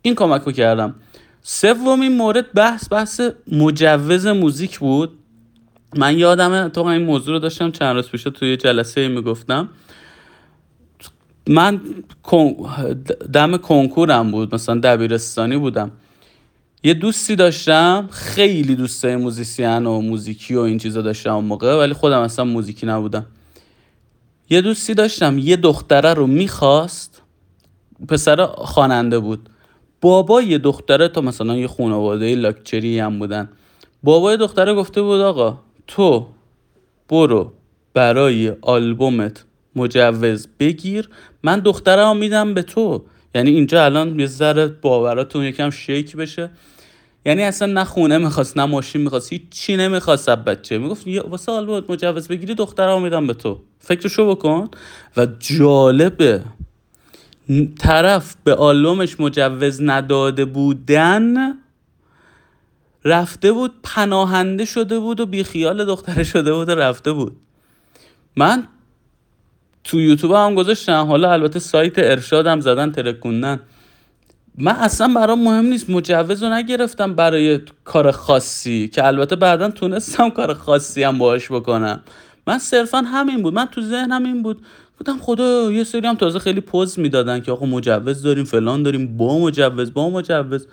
[0.02, 0.94] این کمک رو کردم.
[1.42, 3.20] سومین مورد بحث بحث
[3.52, 5.10] مجوز موزیک بود.
[5.96, 9.68] من یادمه تو این موضوع رو داشتم چند روز پیش توی جلسه می‌گفتم.
[11.46, 11.80] من
[13.32, 15.90] دم کنکورم بود مثلا دبیرستانی بودم.
[16.84, 21.92] یه دوستی داشتم خیلی دوستای موزیسین و موزیکی و این چیزا داشتم اون موقع ولی
[21.92, 23.26] خودم اصلا موزیکی نبودم.
[24.50, 27.22] یه دوستی داشتم یه دختره رو می‌خواست
[28.08, 29.48] پسر خواننده بود.
[30.00, 33.48] بابا یه دختره تا مثلا یه خانواده لاکچری هم بودن.
[34.02, 36.26] بابای دختره گفته بود آقا تو
[37.08, 37.52] برو
[37.94, 39.44] برای آلبومت
[39.76, 41.08] مجوز بگیر
[41.44, 43.04] من دخترم میدم به تو.
[43.34, 46.50] یعنی اینجا الان یه ذره باوراتون یکم شیک بشه.
[47.26, 50.78] یعنی اصلا نه خونه می‌خواست نه ماشین می‌خواست هیچ چی نمی‌خواست بچه.
[50.78, 53.60] می‌گفت واسه آلبومت مجوز بگیری دخترم میدم به تو.
[53.78, 54.68] فکرشو بکن
[55.16, 56.42] و جالبه.
[57.78, 61.54] طرف به آلبومش مجوز نداده بودن
[63.04, 67.36] رفته بود پناهنده شده بود و بیخیال دختره شده بود و رفته بود.
[68.36, 68.68] من
[69.84, 73.60] تو یوتیوب هم گذاشتم حالا البته سایت ارشادم زدن ترکوندن
[74.58, 75.90] من اصلا برام مهم نیست.
[75.90, 82.00] مجوز رو نگرفتم برای کار خاصی که البته بعدا تونستم کار خاصی هم باهاش بکنم.
[82.46, 83.54] من صرفا همین بود.
[83.54, 84.62] من تو ذهنم این بود.
[84.98, 89.16] بودم خدا یه سری هم تازه خیلی پوز می‌دادن که آقا مجوز داریم فلان داریم
[89.16, 90.66] با مجوز با مجوز.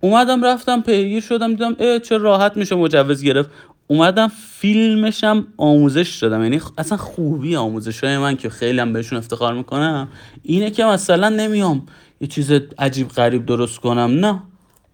[0.00, 3.50] اومدم رفتم پیگیر شدم دیدم اه چه راحت میشه مجوز گرفت.
[3.86, 6.42] اومدم فیلمشم آموزش دادم.
[6.42, 10.08] یعنی اصلا خوبی آموزش های من که خیلی هم بهشون افتخار می‌کنم
[10.42, 11.86] اینه که مثلا نمیام
[12.20, 14.10] یه چیز عجیب غریب درست کنم.
[14.26, 14.42] نه.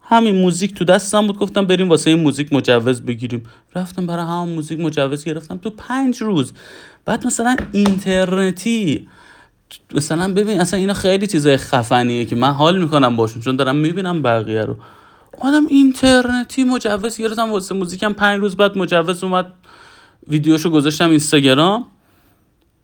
[0.02, 1.38] همین موزیک تو دستم بود.
[1.38, 3.42] گفتم بریم واسه این موزیک مجوز بگیریم.
[3.74, 5.56] رفتم برای همون موزیک مجوز گرفتم.
[5.56, 6.52] تو پنج روز.
[7.04, 9.08] بعد مثلا اینترنتی
[9.94, 13.42] مثلا ببین اصلا اینا خیلی چیزای خفنیه که من حال می‌کنم باشون.
[13.42, 14.76] چون دارم می‌بینم بقیه رو.
[15.40, 18.12] آدم اینترنتی مجوز گرفتم واسه موزیکم.
[18.12, 19.52] پنج روز بعد مجوز اومد.
[20.28, 21.86] ویدیوشو گذاشتم اینستاگرام.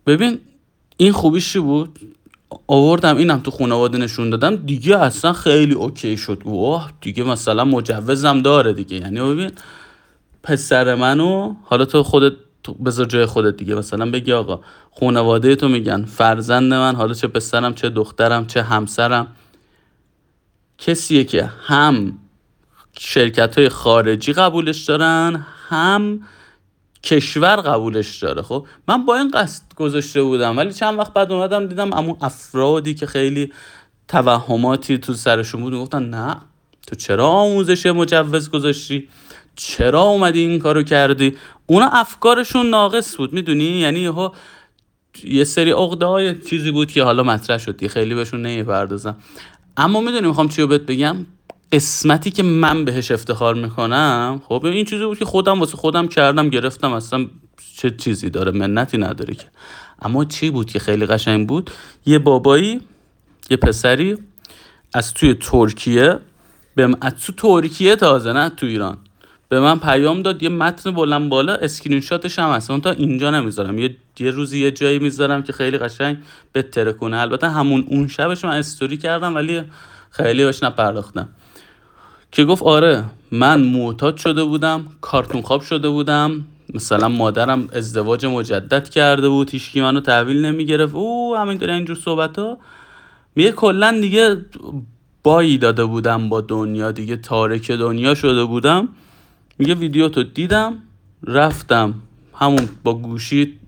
[0.07, 0.39] ببین
[0.97, 1.99] این خوبیش چی بود؟
[2.67, 4.57] آوردم اینم تو خانواده نشون دادم.
[4.57, 6.43] دیگه اصلا خیلی اوکی شد.
[6.45, 8.97] واه دیگه مثلا مجوزم داره دیگه.
[8.97, 9.51] یعنی ببین
[10.43, 12.33] پسر منو حالا تو خودت
[12.85, 13.75] بذار جای خودت دیگه.
[13.75, 14.61] مثلا بگی آقا
[15.01, 19.27] خانواده تو میگن فرزند من حالا چه پسرم چه دخترم چه همسرم.
[20.79, 22.19] کسیه که هم
[22.99, 26.21] شرکت های خارجی قبولش دارن هم
[27.03, 28.43] کشور قبولش داره.
[28.43, 32.95] خب من با این قصد گذاشته بودم ولی چند وقت بعد اومدم دیدم اما افرادی
[32.95, 33.53] که خیلی
[34.09, 36.37] توهماتی تو سرشون بود گفتن نه
[36.87, 39.09] تو چرا آموزش مجوز گذاشتی؟
[39.57, 41.37] چرا اومدی این کارو کردی؟
[41.67, 44.31] اونا افکارشون ناقص بود می‌دونی؟ یعنی یهو
[45.25, 49.17] یه سری عقده های چیزی بود که حالا مطرح شد خیلی بهشون نمی‌پردازم.
[49.77, 51.17] اما می‌دونی می‌خوام چی رو بهت بگم؟
[51.73, 56.49] قسمتی که من بهش افتخار می‌کنم خب این چیزی بود که خودم واسه خودم کردم
[56.49, 57.27] گرفتم اصلا
[57.77, 59.47] چه چیزی داره منتی نداره که.
[60.03, 61.71] اما چی بود که خیلی قشنگ بود؟
[62.07, 62.81] یه بابایی
[63.51, 64.17] یه پسری
[64.95, 66.19] از توی ترکیه
[66.75, 68.99] به از تو ترکیه تازه نه تو ایران.
[69.49, 72.81] به من پیام داد یه متن بلند بالا اسکرین شاتش هم هست.
[72.81, 73.79] تا اینجا نمی‌ذارم.
[73.79, 76.19] یه یه روزی یه جایی می‌ذارم که خیلی قشنگ
[76.53, 77.21] بهتره کنه.
[77.21, 79.63] البته همون اون شبش من استوری کردم ولی
[80.11, 81.29] خیلی بهش نپرداختم.
[82.35, 88.89] که گفت آره من معتاد شده بودم کارتون خواب شده بودم مثلا مادرم ازدواج مجدد
[88.89, 90.95] کرده بود هیچکی منو تحویل نمی‌گرفت.
[90.95, 92.59] او همینطوری اینجور صحبت ها
[93.37, 94.37] میگه کلا دیگه
[95.23, 98.89] بایی داده بودم با دنیا دیگه تارک دنیا شده بودم.
[99.59, 100.79] میگه ویدیو تو دیدم
[101.25, 101.95] رفتم
[102.35, 103.59] همون با گوشی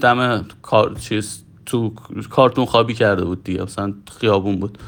[0.00, 1.94] دم کار چیز تو
[2.30, 4.78] کارتون خوابی کرده بود دیگه مثلا خیابون بود.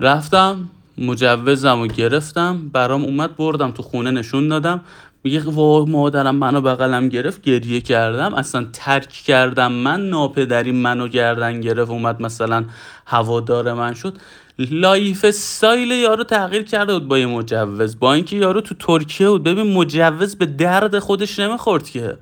[0.00, 0.68] رفتم
[0.98, 4.80] مجوزم و گرفتم برام اومد بردم تو خونه نشون دادم.
[5.24, 8.34] میگه وا مادرم منو بغلم گرفت گریه کردم.
[8.34, 11.90] اصلا ترک کردم من ناپدری منو گردن گرفت.
[11.90, 12.64] اومد مثلا
[13.06, 14.18] هوادار من شد.
[14.58, 17.98] lifestyle یارو تغییر کرده بود با یه مجوز.
[17.98, 19.42] با اینکه یارو تو ترکیه بود.
[19.42, 22.18] ببین مجوز به درد خودش نمی‌خورد که.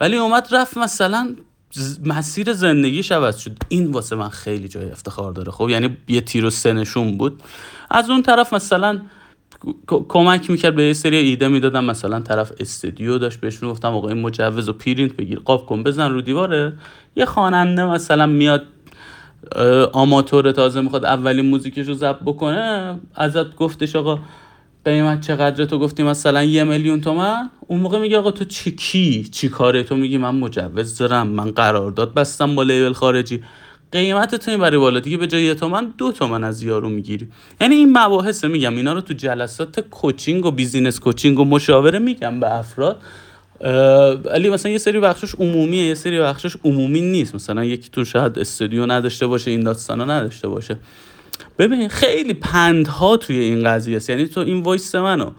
[0.00, 1.36] ولی اومد رفت مثلا
[2.04, 3.56] مسیر زندگیش عوض شد.
[3.68, 5.52] این واسه من خیلی جای افتخار داره.
[5.52, 7.42] خب یعنی یه تیر و سنشون بود.
[7.90, 9.00] از اون طرف مثلا
[9.86, 11.84] کمک می‌کرد به یه سری ایده می‌دادم.
[11.84, 16.10] مثلا طرف استودیو داشت بهشون گفتم آقا این مجوز و پرینت بگیر قاب کن بزن
[16.10, 16.72] رو دیواره.
[17.16, 18.62] یه خواننده مثلا میاد
[19.92, 24.18] آماتور تازه می‌خواد اولین موزیکش رو ضبط بکنه ازت گفتش آقا
[24.84, 29.24] قیمت چقدر تو گفتی مثلا یه میلیون تومن؟ اون موقع میگه آقا تو چی کی؟
[29.32, 33.42] چی کاره؟ تو میگی من مجوز دارم من قرارداد بستم با لیبل خارجی.
[33.92, 37.28] قیمت تو این برای بالا دیگه به جای تومن دو تومن از یارو می‌گیری.
[37.60, 42.40] یعنی این مباحث میگم اینا رو تو جلسات coaching و business coaching و مشاوره میگم
[42.40, 43.00] به افراد.
[44.24, 47.34] ولی مثلا یه سری بخشش عمومیه یه سری بخشش عمومی نیست.
[47.34, 50.76] مثلا یکی تو شاید استودیو نداشته باشه این داستانا نداشته باشه.
[51.58, 54.10] ببین خیلی پندها توی این قضیه است.
[54.10, 55.30] یعنی تو این voice منو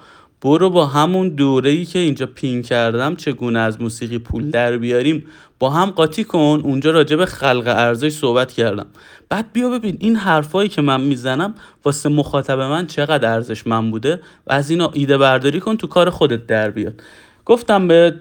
[0.41, 5.25] برو با همون دوره ای که اینجا پین کردم چگونه از موسیقی پول در بیاریم
[5.59, 6.61] با هم قاطی کن.
[6.63, 8.85] اونجا راجع به خلق ارزش صحبت کردم.
[9.29, 14.21] بعد بیا ببین این حرفایی که من می‌زنم واسه مخاطب من چقدر ارزش من بوده
[14.47, 17.01] و از اینا ایده برداری کن تو کار خودت در بیاد.
[17.45, 18.15] گفتم به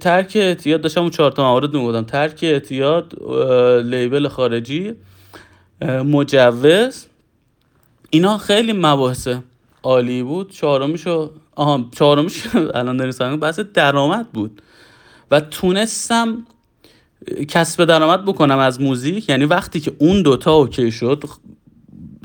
[0.00, 3.14] ترک اعتیاد داشتم اون چهار تا موارد می‌گفتم ترک اعتیاد
[3.84, 4.92] لیبل خارجی
[6.04, 7.06] مجوز
[8.14, 9.28] اینا خیلی مباحث
[9.82, 10.50] عالی بود.
[10.50, 12.42] چهارمیشو آها چهارمیش
[12.74, 14.62] الان داریم بحث درآمد بود.
[15.30, 16.46] و تونستم
[17.48, 19.28] کسب درآمد بکنم از موزیک.
[19.28, 21.24] یعنی وقتی که اون دوتا OK شد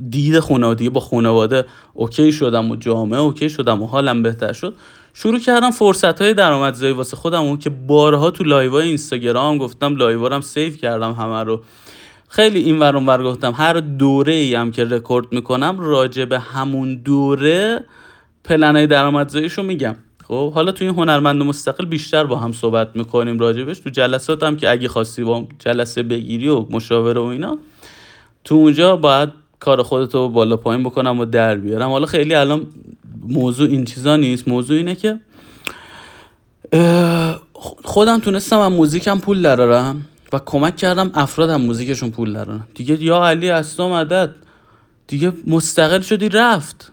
[0.10, 4.74] دید خانواده با خانواده OK شدم و جامعه OK شدم و حالم بهتر شد
[5.14, 7.42] شروع کردم فرصت های درآمدزایی واسه خودم.
[7.42, 11.62] اون که بارها تو live های اینستاگرام گفتم live ارم save کردم همه رو.
[12.30, 13.54] خیلی این ورون ور گفتم.
[13.58, 17.86] هر دوره ای هم که رکورد می‌کنم راجع به همون دوره
[18.44, 19.96] پلنای درآمدزاییشو میگم.
[20.28, 23.80] خب حالا تو این هنرمند مستقل بیشتر با هم صحبت می‌کنیم راجبش.
[23.80, 27.58] تو جلسات هم که اگه خواستی با جلسه بگیری و مشاوره و اینا
[28.44, 31.90] تو اونجا باید کار خودتو بالا پایین بکنم و در بیارم.
[31.90, 32.68] حالا خیلی الان
[33.28, 34.48] موضوع این چیزا نیست.
[34.48, 35.20] موضوع اینه که
[37.84, 43.04] خودم تونستم از موزیکم پول درارم و کمک کردم افراد هم موزیکشون پول درارن دیگه
[43.04, 44.36] یا علی اصلا مدد
[45.08, 46.92] دیگه مستقل شدی رفت.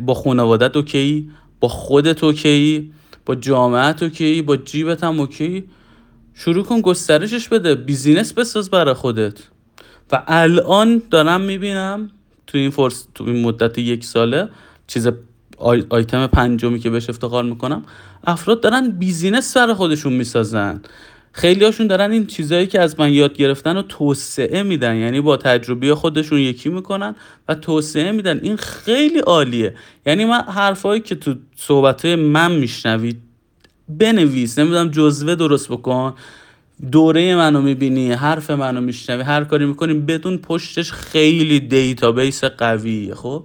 [0.00, 1.30] با خانوادت OK
[1.60, 2.92] با خودت OK
[3.26, 5.64] با جامعت OK با جیبت هم OK.
[6.34, 9.38] شروع کن گسترشش بده business بساز برای خودت.
[10.12, 12.10] و الان دارم می‌بینم
[12.46, 14.48] تو این فرس تو این مدت یک ساله
[14.86, 15.08] چیز
[15.58, 15.84] آی...
[15.90, 17.84] آیتم پنجمی که بهش افتخار می‌کنم
[18.26, 20.80] افراد دارن business برای خودشون می‌سازن.
[21.32, 24.96] خیلی هاشون دارن این چیزهایی که از من یاد گرفتن رو توسعه میدن.
[24.96, 27.14] یعنی با تجربه خودشون یکی می‌کنن
[27.48, 28.40] و توسعه میدن.
[28.42, 29.74] این خیلی عالیه.
[30.06, 33.22] یعنی من حرفایی که تو صحبت من میشنوید
[33.88, 34.58] بنویس.
[34.58, 36.14] نمی‌دونم جزوه درست بکن.
[36.92, 43.44] دوره منو می‌بینی حرف منو میشنوی هر کاری می‌کنیم بدون پشتش خیلی دیتابیس قویه خب؟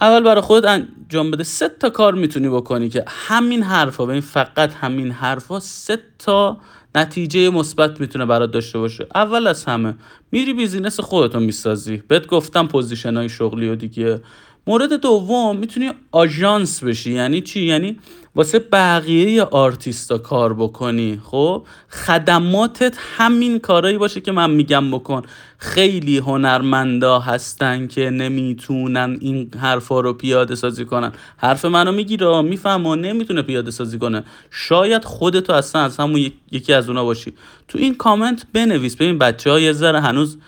[0.00, 1.44] اول برای خودت انجام بده.
[1.44, 6.58] سه تا کار می‌تونی بکنی که همین حرفا این فقط همین حرفا سه تا
[6.94, 9.06] نتیجه مثبت می‌تونه برات داشته باشه.
[9.14, 9.94] اول از همه
[10.32, 12.02] میری business خودتو می‌سازی.
[12.08, 14.20] بهت گفتم position های شغلی و دیگه.
[14.68, 17.12] مورد دوم می‌تونی آژانس بشی.
[17.12, 17.98] یعنی چی؟ یعنی
[18.34, 21.20] واسه بقیه آرتیستا کار بکنی.
[21.24, 25.22] خب؟ خدماتت همین کارایی باشه که من میگم بکن.
[25.58, 31.12] خیلی هنرمندا هستن که نمی‌تونن این حرفا رو پیاده سازی کنن.
[31.36, 34.24] حرف منو می‌گیره میفهمه و نمی‌تونه پیاده سازی کنه.
[34.50, 37.32] شاید خودتو اصلا از همون یکی از اونا باشی.
[37.68, 38.96] تو این کامنت بنویس.
[38.96, 40.38] ببین بچه ها یه ذره هنوز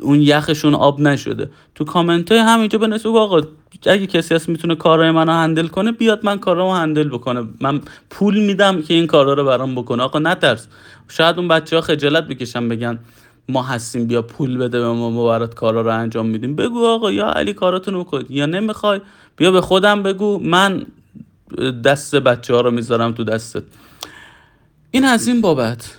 [0.00, 1.50] اون یخشون آب نشده.
[1.74, 3.40] تو کامنت های همینجا بنویس آقا
[3.86, 7.80] اگه کسی هست می‌تونه کارهای منو هندل کنه بیاد من کارامو هندل بکنه من
[8.10, 10.02] پول میدم که این کارا رو برام بکنه.
[10.02, 10.66] آقا نترس.
[11.08, 12.98] شاید اون بچه ها خجالت بکشن بگن
[13.48, 16.56] ما هستیم بیا پول بده به ما ما برات کارا رو انجام میدیم.
[16.56, 19.00] بگو آقا یا علی کاراتون رو یا نمی‌خوای
[19.36, 20.38] بیا به خودم بگو.
[20.38, 20.86] من
[21.84, 23.62] دست بچه ها رو می‌ذارم تو دستت.
[24.90, 25.98] این از این بابت.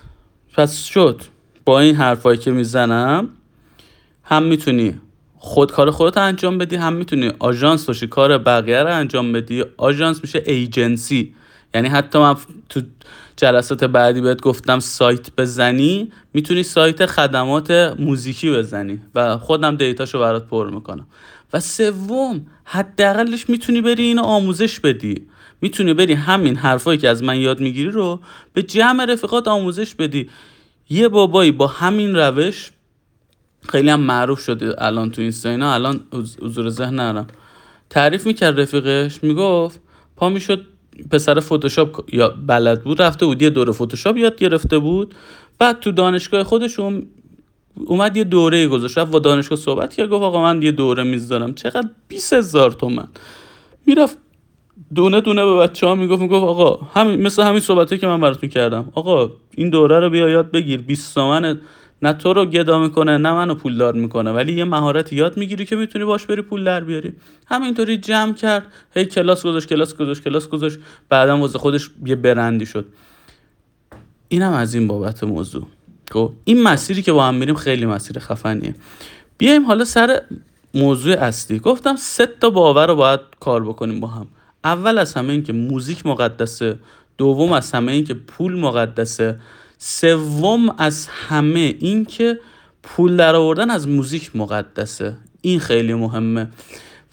[0.54, 1.22] پس شد.
[1.66, 3.30] با این حرفایی که می‌زنم
[4.24, 5.02] هم می‌تونی
[5.38, 9.64] خود کار خودت انجام بدی هم می‌تونی آژانس باشی کار بقیه رو انجام بدی.
[9.78, 11.36] آژانس میشه ایجنسی.
[11.76, 12.36] یعنی حتی من
[12.70, 12.82] تو
[13.38, 20.48] جلسات بعدی بهت گفتم سایت بزنی می‌تونی سایت خدمات موزیکی بزنی و خودم دیتاشو برات
[20.48, 21.08] پر می‌کنم.
[21.54, 25.28] و سوم حداقلش می‌تونی بری اینو آموزش بدی.
[25.62, 28.20] می‌تونی بری همین حرفایی که از من یاد می‌گیری رو
[28.54, 30.30] به جمع رفیقات آموزش بدی.
[30.90, 32.72] یه بابایی با همین روش
[33.70, 35.74] خیلی هم معروف شده الان تو اینستا اینا.
[35.74, 36.00] الان
[36.42, 37.28] حضور ذهن نرم
[37.90, 39.24] تعریف می‌کرد رفیقش.
[39.24, 39.80] می‌گفت
[40.16, 40.66] پا می‌شد
[41.12, 45.16] پسر فتوشاپ یا بلد بود رفته بود یه دوره فتوشاپ یاد گرفته بود.
[45.60, 46.80] بعد تو دانشگاه خودش
[47.76, 48.98] اومد یه دوره گذاشت.
[48.98, 50.10] رفت با دانشگاه صحبت کرد.
[50.10, 51.54] گفت آقا من یه دوره می‌ذارم.
[51.54, 53.08] چقدر 20 هزار تومن.
[53.86, 54.18] می‌رفت
[54.96, 58.50] دونه دونه به بچه ها می‌گفت می‌گفت آقا همین مثل همین صحبتی که من براتون
[58.50, 58.90] کردم.
[58.94, 60.82] آقا این دوره رو بیا یاد بگیر.
[60.82, 61.62] 20 تومن
[62.04, 64.32] نه تو رو گدا می‌کنه نه منو پولدار می‌کنه.
[64.32, 67.14] ولی یه مهارت یاد می‌گیری که می‌تونی باش بری پول در بیاری.
[67.46, 68.66] همینطوری جمع کرد.
[68.96, 70.80] هی کلاس گذاشت کلاس گذاشت کلاس گذاشت.
[71.10, 72.86] بعدا واسه خودش یه برندی شد.
[74.28, 75.68] اینم از این بابت موضوع.
[76.12, 78.76] خب این مسیری که با هم میریم خیلی مسیر خفنیه.
[79.38, 80.22] بیایم حالا سر
[80.74, 81.60] موضوع اصلی.
[81.60, 84.28] گفتم سه تا باور رو باید کار بکنیم با هم.
[84.64, 86.80] اول از همه این که موزیک مقدسه.
[87.18, 89.40] دوم از همه این که پول مقدسه.
[89.86, 92.40] سوم از همه این که
[92.84, 95.18] پول در آوردن از موزیک مقدسه.
[95.42, 96.50] این خیلی مهمه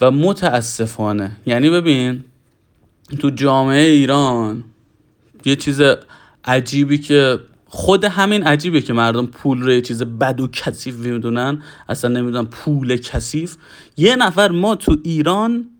[0.00, 1.36] و متاسفانه.
[1.46, 2.24] یعنی ببین
[3.18, 4.64] تو جامعه ایران
[5.44, 5.80] یه چیز
[6.44, 11.62] عجیبی که خود همین عجیبه که مردم پول رو یه چیز بد و کثیف می‌دونن.
[11.88, 13.56] اصلا نمی‌دونن پول کثیف.
[13.96, 15.70] یه نفر ما تو ایران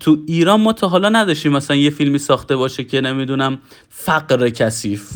[0.00, 3.58] تو ایران ما تا حالا نداشتیم مثلا یه فیلمی ساخته باشه که نمی‌دونم
[3.88, 5.10] فقر کثیف.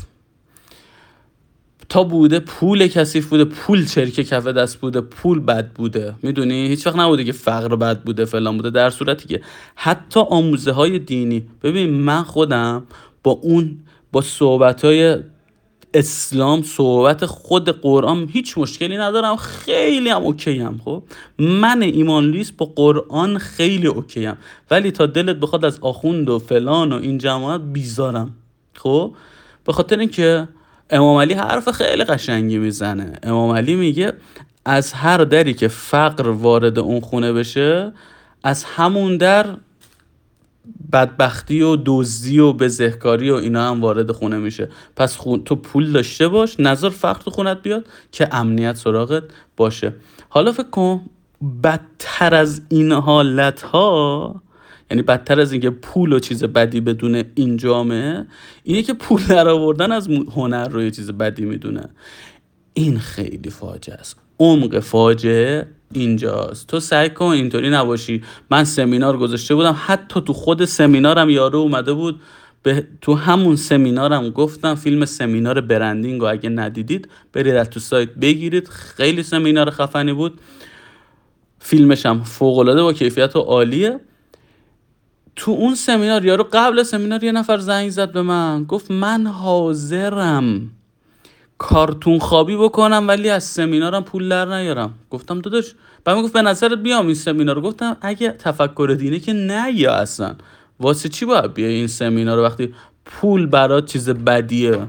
[1.93, 6.14] تا بوده پول کثیف بوده پول چرکه کف دست بوده پول بد بوده.
[6.22, 9.40] می‌دونی؟ هیچ وقت نبوده که فقر بد بوده فلان بوده در صورتی که
[9.74, 11.47] حتی آموزه های دینی.
[11.62, 12.86] ببین من خودم
[13.22, 13.78] با اون
[14.12, 15.16] با صحبت های
[15.95, 19.36] اسلام صحبت خود قرآن هیچ مشکلی ندارم.
[19.36, 21.03] خیلی هم اوکی هم خب؟
[21.38, 24.36] من ایمان لیست با قرآن خیلی اوکی هم
[24.70, 28.34] ولی تا دلت بخواد از آخوند و فلان و این جماعت بیزارم
[28.74, 29.14] خب؟
[29.64, 30.49] به خاطر اینکه
[30.93, 33.12] امام علی حرف خیلی قشنگی می‌زنه.
[33.22, 34.12] امام علی میگه
[34.64, 37.93] از هر دری که فقر وارد اون خونه بشه
[38.45, 39.47] از همون در
[40.93, 44.68] بدبختی و دزدی و بزهکاری و اینا هم وارد خونه میشه.
[44.97, 45.45] پس خون...
[45.45, 49.22] تو پول داشته باش نظر فقر تو خونت بیاد که امنیت سراغت
[49.57, 49.93] باشه.
[50.28, 51.01] حالا فکر کن
[51.62, 54.43] بدتر از این حالت ها
[54.93, 58.26] یعنی بدتر از اینکه پول و چیز بدی بدونه این جامعه
[58.62, 61.88] اینه که پول در آوردن از هنر رو یه چیز بدی می‌دونه.
[62.74, 64.16] این خیلی فاجعه است.
[64.38, 66.66] عمق فاجعه اینجاست.
[66.66, 68.22] تو سعی کن اینطوری نباشی.
[68.51, 69.76] من سمینار گذاشته بودم.
[69.78, 72.20] حتی تو خود سمینارم یارو اومده بود.
[72.62, 78.09] به تو همون سمینارم گفتم فیلم سمینار برندینگ و اگه ندیدید برید از تو سایت
[78.14, 78.68] بگیرید.
[78.68, 80.40] خیلی سمینار خفنی بود.
[81.59, 84.01] فیلمش هم فوق العاده با کیفیت و عالیه.
[85.37, 90.70] تو اون سمینار یارو قبل سمینار یه نفر زنگ زد به من گفت من حاضرم
[91.59, 94.95] کارتون خوابی بکنم ولی از سمینارم پول در نیارم.
[95.11, 95.74] گفتم داداش
[96.05, 100.35] بعد گفت به نظرت بیام این سمینار گفتم اگه تفکر دینه که نه یا اصلا.
[100.80, 102.74] واسه چی باید بیای این سمینار وقتی
[103.05, 104.87] پول برات چیز بدیه؟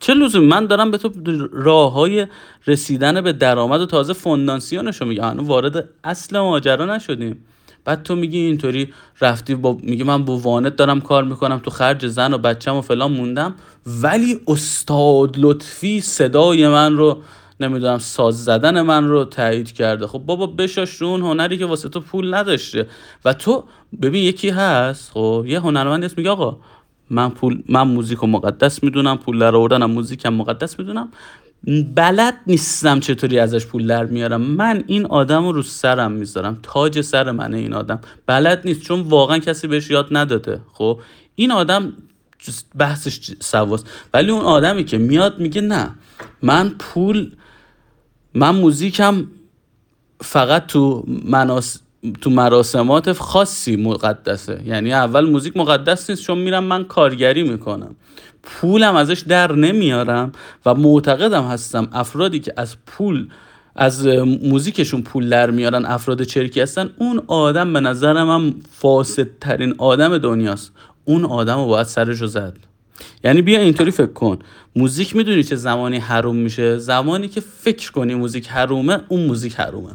[0.00, 1.12] چه لزومی؟ من دارم به تو
[1.52, 2.26] راه های
[2.66, 7.44] رسیدن به درآمد و تازه فوندانسیونش رو میگم وارد اصل ماجرا نشدیم.
[7.84, 12.06] بعد تو میگی اینطوری رفتی با میگه من با وانت دارم کار می‌کنم تو خرج
[12.06, 13.54] زن و بچم و فلان موندم
[13.86, 17.22] ولی استاد لطفی صدای من رو
[17.60, 20.06] نمی‌دونم ساز زدن من رو تایید کرده.
[20.06, 22.86] خب بابا بشاش رو اون هنری که واسه تو پول نداشته.
[23.24, 23.64] و تو
[24.02, 26.56] ببین یکی هست خب یه هنرمند هست میگه آقا
[27.10, 31.08] من پول من موزیک رو مقدس می‌دونم پول در آوردنم موزیکم مقدس می‌دونم.
[31.94, 34.40] بلد نیستم چطوری ازش پول در میارم.
[34.40, 36.58] من این آدم رو رو سرم می‌ذارم.
[36.62, 38.00] تاج سر منه این آدم.
[38.26, 40.60] بلد نیست چون واقعا کسی بهش یاد نداده.
[40.72, 41.00] خب
[41.34, 41.92] این آدم
[42.78, 43.90] بحثش سواست.
[44.14, 45.90] ولی اون آدمی که میاد میگه نه
[46.42, 47.30] من پول
[48.34, 49.26] من موزیکم
[50.20, 51.78] فقط تو مناس
[52.20, 54.62] تو مراسمات خاصی مقدسه.
[54.66, 57.96] یعنی اول موزیک مقدس نیست چون میرم من کارگری می‌کنم.
[58.42, 60.32] پولم ازش در نمیارم
[60.66, 63.28] و معتقدم هستم افرادی که از پول
[63.76, 64.06] از
[64.42, 70.72] موزیکشون پول در میارن افراد چرکی هستن اون آدم به نظر من فاسدترین آدم دنیاست.
[71.04, 72.56] اون آدم رو باید سرش زد.
[73.24, 74.38] یعنی بیا اینطوری فکر کن.
[74.76, 79.92] موزیک می‌دونی چه زمانی حروم میشه؟ زمانی که فکر کنی موزیک حرومه اون موزیک حرومه.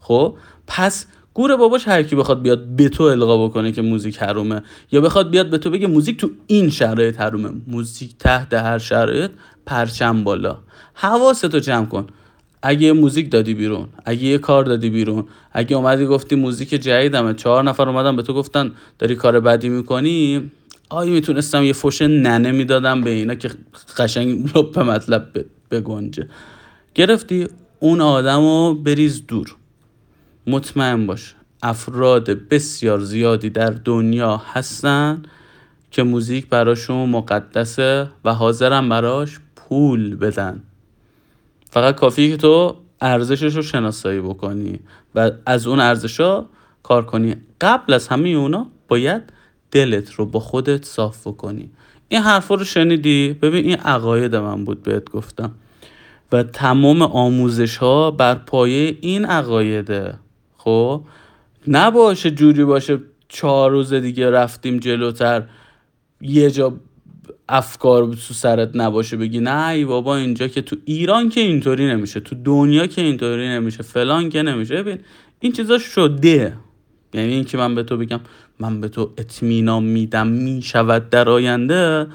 [0.00, 4.62] خب؟ پس گور باباش هر کی بخواد بیاد به تو القا بکنه که موزیک حرومه.
[4.92, 7.50] یا بخواد بیاد به تو بگه موزیک تو این شرایط حرومه.
[7.66, 9.30] موزیک تحت هر شرایط
[9.66, 10.58] پرچم بالا.
[10.94, 12.06] حواستو جمع کن.
[12.62, 17.34] اگه یه موزیک دادی بیرون اگه یه کار دادی بیرون اگه اومدی گفتی موزیک جدیدمه.
[17.34, 20.50] چهار نفر اومدن به تو گفتن داری کار بدی می‌کنی؟
[20.88, 23.50] آیا می‌تونستم یه فوش ننه می‌دادم به اینا که
[23.98, 26.28] قشنگ به مطلب بگنجه.
[26.94, 27.48] گرفتی
[27.80, 29.56] اون آدم رو بریز دور.
[30.50, 35.22] مطمئن باش افراد بسیار زیادی در دنیا هستن
[35.90, 40.62] که موزیک براشون مقدسه و حاضرن براش پول بدن.
[41.70, 44.80] فقط کافیه که تو ارزشش رو شناسایی بکنی
[45.14, 46.46] و از اون ارزش ها
[46.82, 47.36] کار کنی.
[47.60, 49.22] قبل از همه اونا باید
[49.70, 51.70] دلت رو با خودت صاف بکنی.
[52.08, 55.54] این حرفا رو شنیدی؟ ببین این عقاید من بود بهت گفتم.
[56.32, 60.14] و تمام آموزش ها بر پایه این عقایده.
[60.64, 61.02] خب؟
[61.68, 62.98] نباشه جوری باشه
[63.28, 65.42] چهار روز دیگه رفتیم جلوتر
[66.20, 66.72] یه جا
[67.48, 72.20] افکار تو سرت نباشه بگی نه ای بابا اینجا که تو ایران که اینطوری نمیشه
[72.20, 74.82] تو دنیا که اینطوری نمیشه فلان که نمیشه.
[74.82, 74.98] ببین
[75.40, 76.56] این چیزا شده.
[77.14, 78.20] یعنی اینکه من به تو بگم
[78.58, 82.06] من به تو اطمینان میدم می‌شود در آینده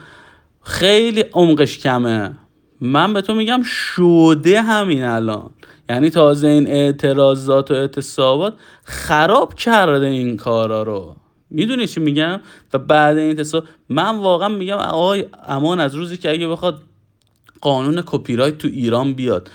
[0.63, 2.31] خیلی عمقش کمه.
[2.81, 5.49] من به تو میگم شده همین الان.
[5.89, 11.15] یعنی تازه این اعتراضات و اعتصابات خراب کرده این کارا رو.
[11.49, 12.41] می‌دونی چی میگم؟
[12.73, 16.81] و بعد این اعتصاب من واقعا میگم آقای امان از روزی که اگه بخواد
[17.61, 19.49] قانون کپی تو ایران بیاد.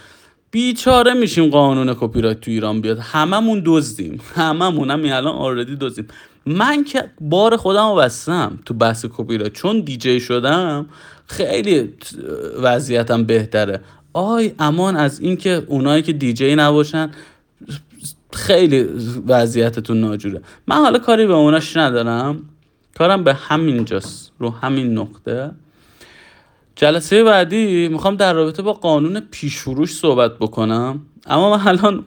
[0.51, 2.99] بیچاره میشیم قانون کپی تو ایران بیاد.
[2.99, 4.20] هممون دزدیم.
[4.35, 6.09] هممون هم الان already دزدیم.
[6.47, 10.87] من که بار خودم رو بستم تو بحث کپی چون دیجی شدم
[11.26, 11.95] خیلی
[12.62, 13.81] وضعیتم بهتره.
[14.13, 17.11] آی امان از اینکه اونایی که دیجی نباشن
[18.33, 18.83] خیلی
[19.27, 20.43] وضعیتتون ناجوره.
[20.67, 22.43] من حالا کاری به اوناش ندارم.
[22.99, 25.51] کارم به همین جاست رو همین نقطه.
[26.77, 31.01] جلسه بعدی می‌خوام در رابطه با قانون پیشفروش صحبت بکنم.
[31.27, 32.05] اما من الان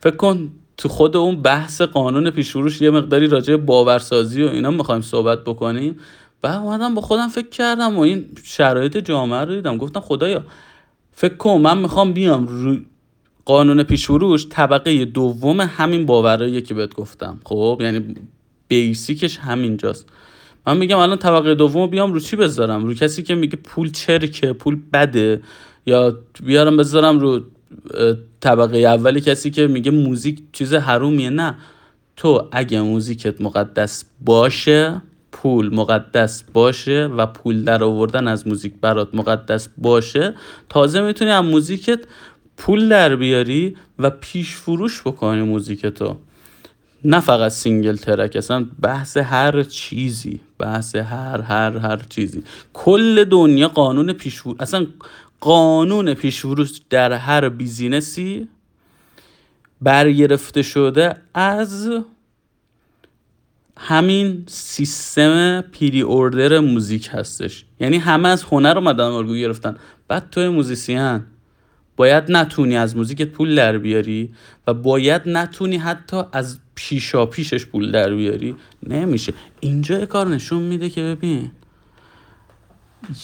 [0.00, 5.02] فکر کن تو خود اون بحث قانون پیشفروش یه مقداری راجع باورسازی و اینا می‌خوایم
[5.02, 5.98] صحبت بکنیم.
[6.42, 9.76] و اومدم با خودم فکر کردم و این شرایط جامعه رو دیدم.
[9.76, 10.44] گفتم خدایا
[11.20, 12.86] فکر کن من می‌خوام بیام روی
[13.44, 17.40] قانون پیشفروش طبقه دوم همین باورایی که بهت گفتم.
[17.44, 18.14] خب یعنی
[18.68, 20.06] بیسیکش همینجاست.
[20.66, 24.52] من میگم الان طبقه دوم بیام رو چی بذارم؟ رو کسی که میگه پول چرکه
[24.52, 25.42] پول بده
[25.86, 27.40] یا بیارم بذارم رو
[28.40, 31.54] طبقه اولی کسی که میگه موزیک چیز حرومیه؟ نه.
[32.16, 35.02] تو اگه موزیکت مقدس باشه
[35.42, 40.34] پول مقدس باشه و پول در آوردن از موزیک برات مقدس باشه
[40.68, 42.00] تازه می‌تونی از موزیکت
[42.56, 46.16] پول در بیاری و پیش فروش بکنی موزیکتو.
[47.04, 52.42] نه فقط single track اصلا بحث هر چیزی بحث هر هر هر چیزی.
[52.72, 54.86] کل دنیا قانون پیش اصلا
[55.40, 58.48] قانون پیش فروش در هر business ی
[59.82, 61.90] برگرفته شده از
[63.78, 67.64] همین سیستم pre-order موزیک هستش.
[67.80, 69.76] یعنی همه از هنر اومدن الگو گرفتن.
[70.08, 71.20] بعد توی موزیسین
[71.96, 74.34] باید نتونی از موزیکت پول در بیاری
[74.66, 78.56] و باید نتونی حتی از پیشا پیشش پول در بیاری.
[78.82, 79.32] نمیشه.
[79.60, 81.50] اینجا کار نشون میده که ببین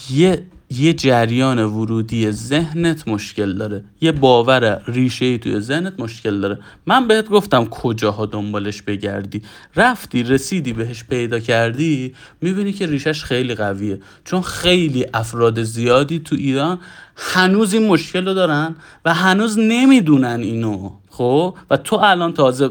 [0.09, 0.45] یه
[0.79, 3.83] یه جریان ورودی ذهنت مشکل داره.
[4.01, 6.59] یه باور ریشه توی ذهنت مشکل داره.
[6.85, 9.41] من بهت گفتم کجاها دنبالش بگردی.
[9.75, 13.99] رفتی رسیدی بهش پیدا کردی می‌بینی که ریشش خیلی قویه.
[14.25, 16.79] چون خیلی افراد زیادی تو ایران
[17.15, 20.91] هنوز این مشکل رو دارن و هنوز نمی‌دونن اینو.
[21.09, 22.69] خب؟ و تو الان تازه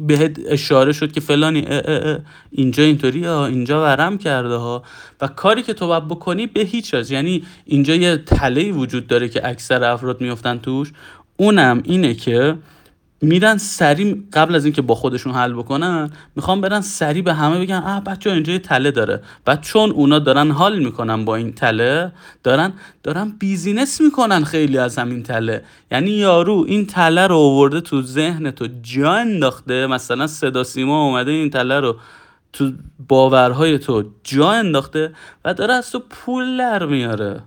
[0.00, 2.18] بهت اشاره شد که فلانی اه اه اه
[2.50, 4.82] اینجا اینطوری ها اینجا ورم کرده ها.
[5.20, 9.28] و کاری که تو باید بکنی به هیچ از یعنی اینجا یه تله وجود داره
[9.28, 10.92] که اکثر افراد میفتن توش.
[11.36, 12.56] اونم اینه که
[13.22, 17.76] میرن سری قبل از اینکه با خودشون حل بکنن می‌خوام برن سری به همه بگن
[17.76, 19.22] آه بچه اینجا یه تله داره.
[19.46, 22.12] و چون اونا دارن حال می‌کنن با این تله
[22.42, 25.64] دارن دارن بیزینس می‌کنن خیلی از همین تله.
[25.90, 31.30] یعنی یارو این تله رو آورده تو ذهن تو جا انداخته مثلا صدا سیما اومده
[31.30, 31.96] این تله رو
[32.52, 32.72] تو
[33.08, 35.12] باورهای تو جا انداخته
[35.44, 37.40] و داره از تو پول در میاره.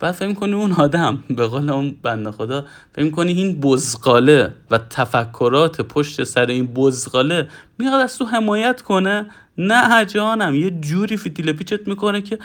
[0.00, 4.78] بعد فکر کنی اون آدم به قول اون بنده خدا فکر کنی این بزغاله و
[4.78, 7.48] تفکرات پشت سر این بزغاله
[7.78, 9.26] میاد از تو حمایت کنه؟
[9.58, 12.38] نه جانم یه جوری فیتیل پیچت می‌کنه که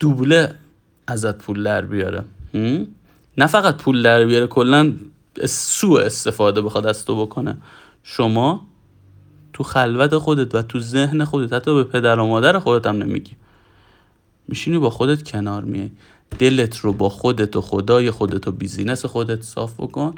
[0.00, 0.54] دوبله
[1.06, 2.24] ازت پول در بیاره.
[3.38, 4.92] نه فقط پول در بیاره کلا
[5.48, 7.56] سوء استفاده بخواد از تو بکنه.
[8.02, 8.66] شما
[9.52, 13.36] تو خلوت خودت و تو ذهن خودت حتی به پدر و مادر خودت هم نمیگی.
[14.48, 15.90] میشینی با خودت کنار میای.
[16.38, 20.14] دلت رو با خودت و خدای خودت و بیزینس خودت صاف بکن.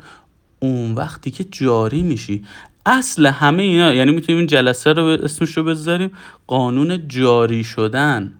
[0.60, 2.44] اون وقتی که جاری میشی.
[2.86, 6.10] اصل همه اینا یعنی می‌تونیم این جلسه رو اسمش رو بذاریم.
[6.46, 8.32] قانون جاری شدن.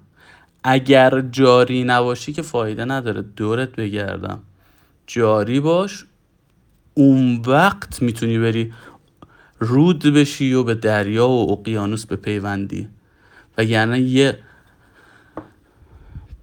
[0.65, 3.23] اگر جاری نباشی که فایده نداره.
[3.23, 4.43] دورت بگردم.
[5.07, 6.05] جاری باش.
[6.95, 8.73] اون وقت می‌تونی بری
[9.59, 12.89] رود بشی و به دریا و اقیانوس به پیوندی.
[13.59, 14.39] و یعنی یه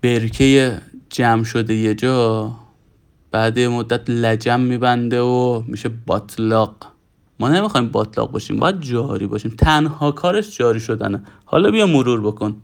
[0.01, 0.81] برکه
[1.11, 2.51] جمع شده یه جا
[3.31, 6.75] بعد مدت لجم میبنده و میشه باطلاق.
[7.39, 9.55] ما نمی‌خوایم باطلاق باشیم باید جاری باشیم.
[9.57, 11.23] تنها کارش جاری شدنه.
[11.45, 12.61] حالا بیا مرور بکن.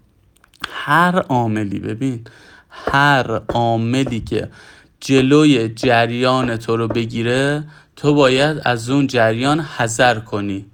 [0.70, 2.24] هر عاملی ببین.
[2.70, 4.50] هر عاملی که
[5.00, 7.64] جلوی جریان تو رو بگیره
[7.96, 10.66] تو باید از اون جریان حذر کنی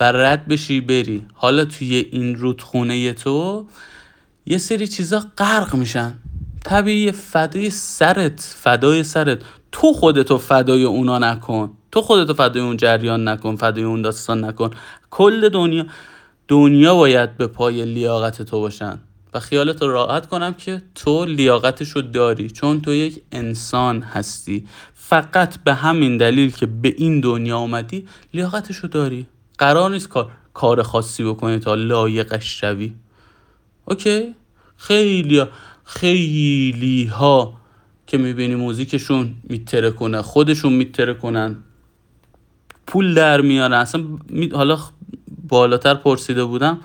[0.00, 1.26] و رد بشی بری.
[1.34, 3.66] حالا توی این رودخونه تو
[4.46, 6.14] یه سری چیزا غرق میشن.
[6.64, 9.38] طبیعی فدای سرت فدای سرت.
[9.72, 11.70] تو خودتو فدای اونا نکن.
[11.92, 14.70] تو خودتو فدای اون جریان نکن فدای اون داستان نکن.
[15.10, 15.86] کل دنیا
[16.48, 18.98] دنیا باید به پای لیاقت تو باشن.
[19.34, 24.66] و خیالت رو راحت کنم که تو لیاقتشو داری چون تو یک انسان هستی.
[24.94, 29.26] فقط به همین دلیل که به این دنیا آمدی لیاقتشو داری.
[29.58, 32.92] قرار نیست کار کار خاصی بکنی تا لایقش شوی.
[33.84, 34.34] اوکی؟
[34.76, 35.44] خیلی
[35.84, 37.60] خیلی ها
[38.06, 41.56] که می‌بینی موزیکشون میتره کنه خودشون میتره کنن.
[42.86, 43.72] پول در میارن.
[43.72, 44.04] اصلا
[44.52, 44.78] حالا
[45.48, 46.80] بالاتر پرسیده بودم.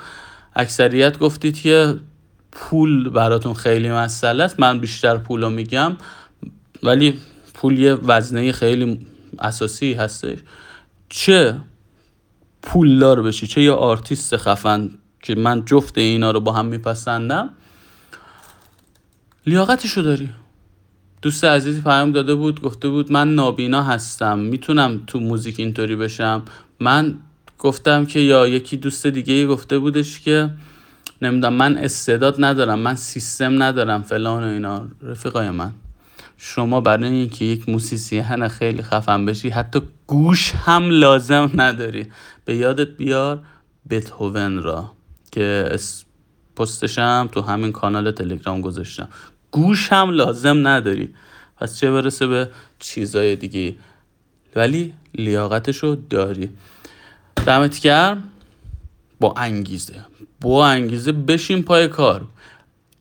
[0.55, 1.99] اکثریت گفتید که
[2.51, 4.59] پول براتون خیلی مسئله است.
[4.59, 5.97] من بیشتر پول رو میگم.
[6.83, 7.19] ولی
[7.53, 9.07] پول یه وزنه خیلی
[9.39, 10.37] اساسی هستش.
[11.09, 11.55] چه
[12.61, 14.89] پولدار بشی؟ چه یه آرتیست خفن
[15.21, 17.49] که من جفت اینا رو با هم میپسندم؟
[19.47, 20.29] لیاقتشو داری؟
[21.21, 26.43] دوست عزیزی پیام داده بود گفته بود من نابینا هستم می‌تونم تو موزیک اینطوری بشم.
[26.79, 27.15] من
[27.59, 30.49] گفتم که یا یکی دوست دیگه گفته بودش که
[31.21, 34.87] نمی‌دونم من استعداد ندارم من سیستم ندارم فلان و اینا.
[35.01, 35.71] رفیقای من
[36.37, 42.07] شما برای اینکه یک موسیسین خیلی خفن بشی حتی گوش هم لازم نداری.
[42.45, 43.39] به یادت بیار
[43.89, 44.91] بتهوون را
[45.31, 45.77] که
[46.55, 49.09] پستشم تو همین کانال تلگرام گذاشتم.
[49.57, 51.13] گوش هم لازم نداری.
[51.57, 52.49] پس چه برسه به
[52.79, 53.75] چیزای دیگه.
[54.55, 56.49] ولی لیاقتشو داری.
[57.45, 58.29] دمت گرم.
[59.19, 60.05] با انگیزه.
[60.41, 62.27] با انگیزه بشین پای کار.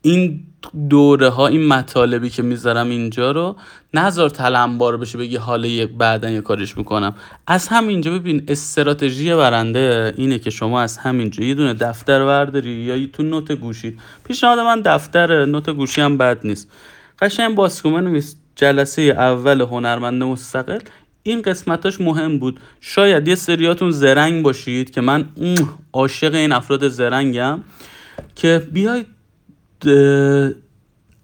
[0.03, 0.46] این
[0.91, 3.57] دوره ها این مطالبی که می‌ذارم اینجا رو
[3.95, 7.15] نظر تلمبار بشه بگی حالا یک بعدا یه کارش می‌کنم.
[7.47, 13.07] از همینجا ببین استراتژی برنده اینه که شما از همینجا یه دونه دفتر برداری یا
[13.13, 13.99] تو نوت گوشی.
[14.25, 16.71] پیشنهاد من دفتر نوت گوشی هم بد نیست.
[17.19, 18.21] قشنگ باز کن
[18.57, 20.79] جلسه اول هنرمند مستقل.
[21.23, 22.61] این قسمتاش مهم بود.
[22.81, 25.29] شاید یه سریاتون زرنگ باشید که من
[25.93, 27.61] عاشق این افراد زرنگم
[28.35, 29.07] که بیاید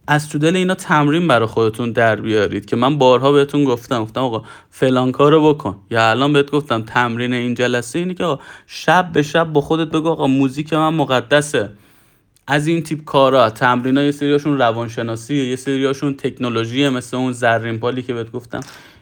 [0.07, 4.21] از تو دل اینا تمرین برای خودتون در بیارید که من بارها بهتون گفتم گفتم
[4.21, 5.77] آقا فلان کارو بکن.
[5.91, 10.09] یا الان بهت گفتم تمرین این جلسه اینه که شب به شب با خودت بگو
[10.09, 11.71] آقا موزیک من مقدسه.
[12.47, 17.79] از این تیپ کارا تمرین ها یه سریاشون روانشناسی یه سریاشون تکنولوژی مثل اون زرین
[17.79, 18.61] پالی که بهت گفتم.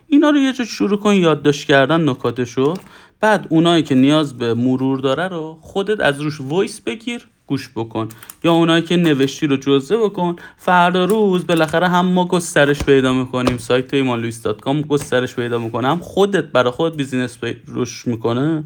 [0.08, 2.74] اینا رو یه جا شروع کن یادداشت کردن نکاتشو.
[3.20, 7.28] بعد اونایی که نیاز به مرور داره رو خودت از روش voice بگیر.
[7.50, 8.08] گوش بکن.
[8.44, 10.36] یا اونایی که نوشتی رو جزوه بکن.
[10.56, 13.58] فردا روز بالاخره هم ما گسترش پیدا می‌کنیم.
[13.58, 15.88] سایت ایمانلویس dot com گسترش پیدا می‌کنه.
[15.88, 18.64] هم خودت برای خود business روش می‌کنه.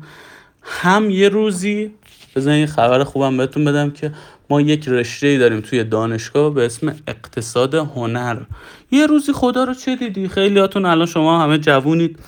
[0.63, 1.91] هم یه روزی
[2.37, 4.13] بزن یه خبر خوبم بهتون بدم که
[4.51, 8.37] ما یک رشته داریم توی دانشگاه به اسم اقتصاد هنر.
[8.91, 12.19] یه روزی خدا رو چه دیدی؟ خیلیاتون الان شما همه جوونید.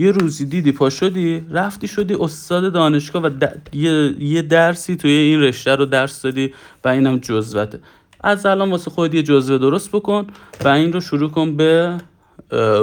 [0.00, 3.30] یه روزی دیدی پا شدی؟ رفتی شدی استاد دانشگاه و
[3.72, 4.14] یه...
[4.18, 7.80] یه درسی توی این رشته رو درس دادی و اینم جزوته.
[8.20, 10.26] از الان واسه خود یه جزوه درست بکن
[10.64, 11.98] و این رو شروع کن به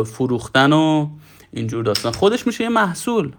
[0.06, 1.10] فروختن و
[1.54, 2.12] اینجور داستان.
[2.12, 3.32] خودش میشه یه محصول.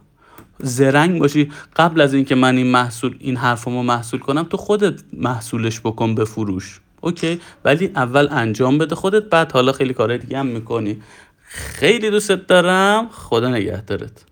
[0.58, 1.50] زرنگ باشی.
[1.76, 6.24] قبل از اینکه من این محصول این حرفمو محصول کنم تو خودت محصولش بکن به
[6.24, 6.80] فروش.
[7.00, 11.02] اوکی؟ ولی اول انجام بده خودت بعد حالا خیلی کارهای دیگه هم می‌کنی.
[11.48, 13.08] خیلی دوستت دارم.
[13.12, 14.24] خدا نگهدارت.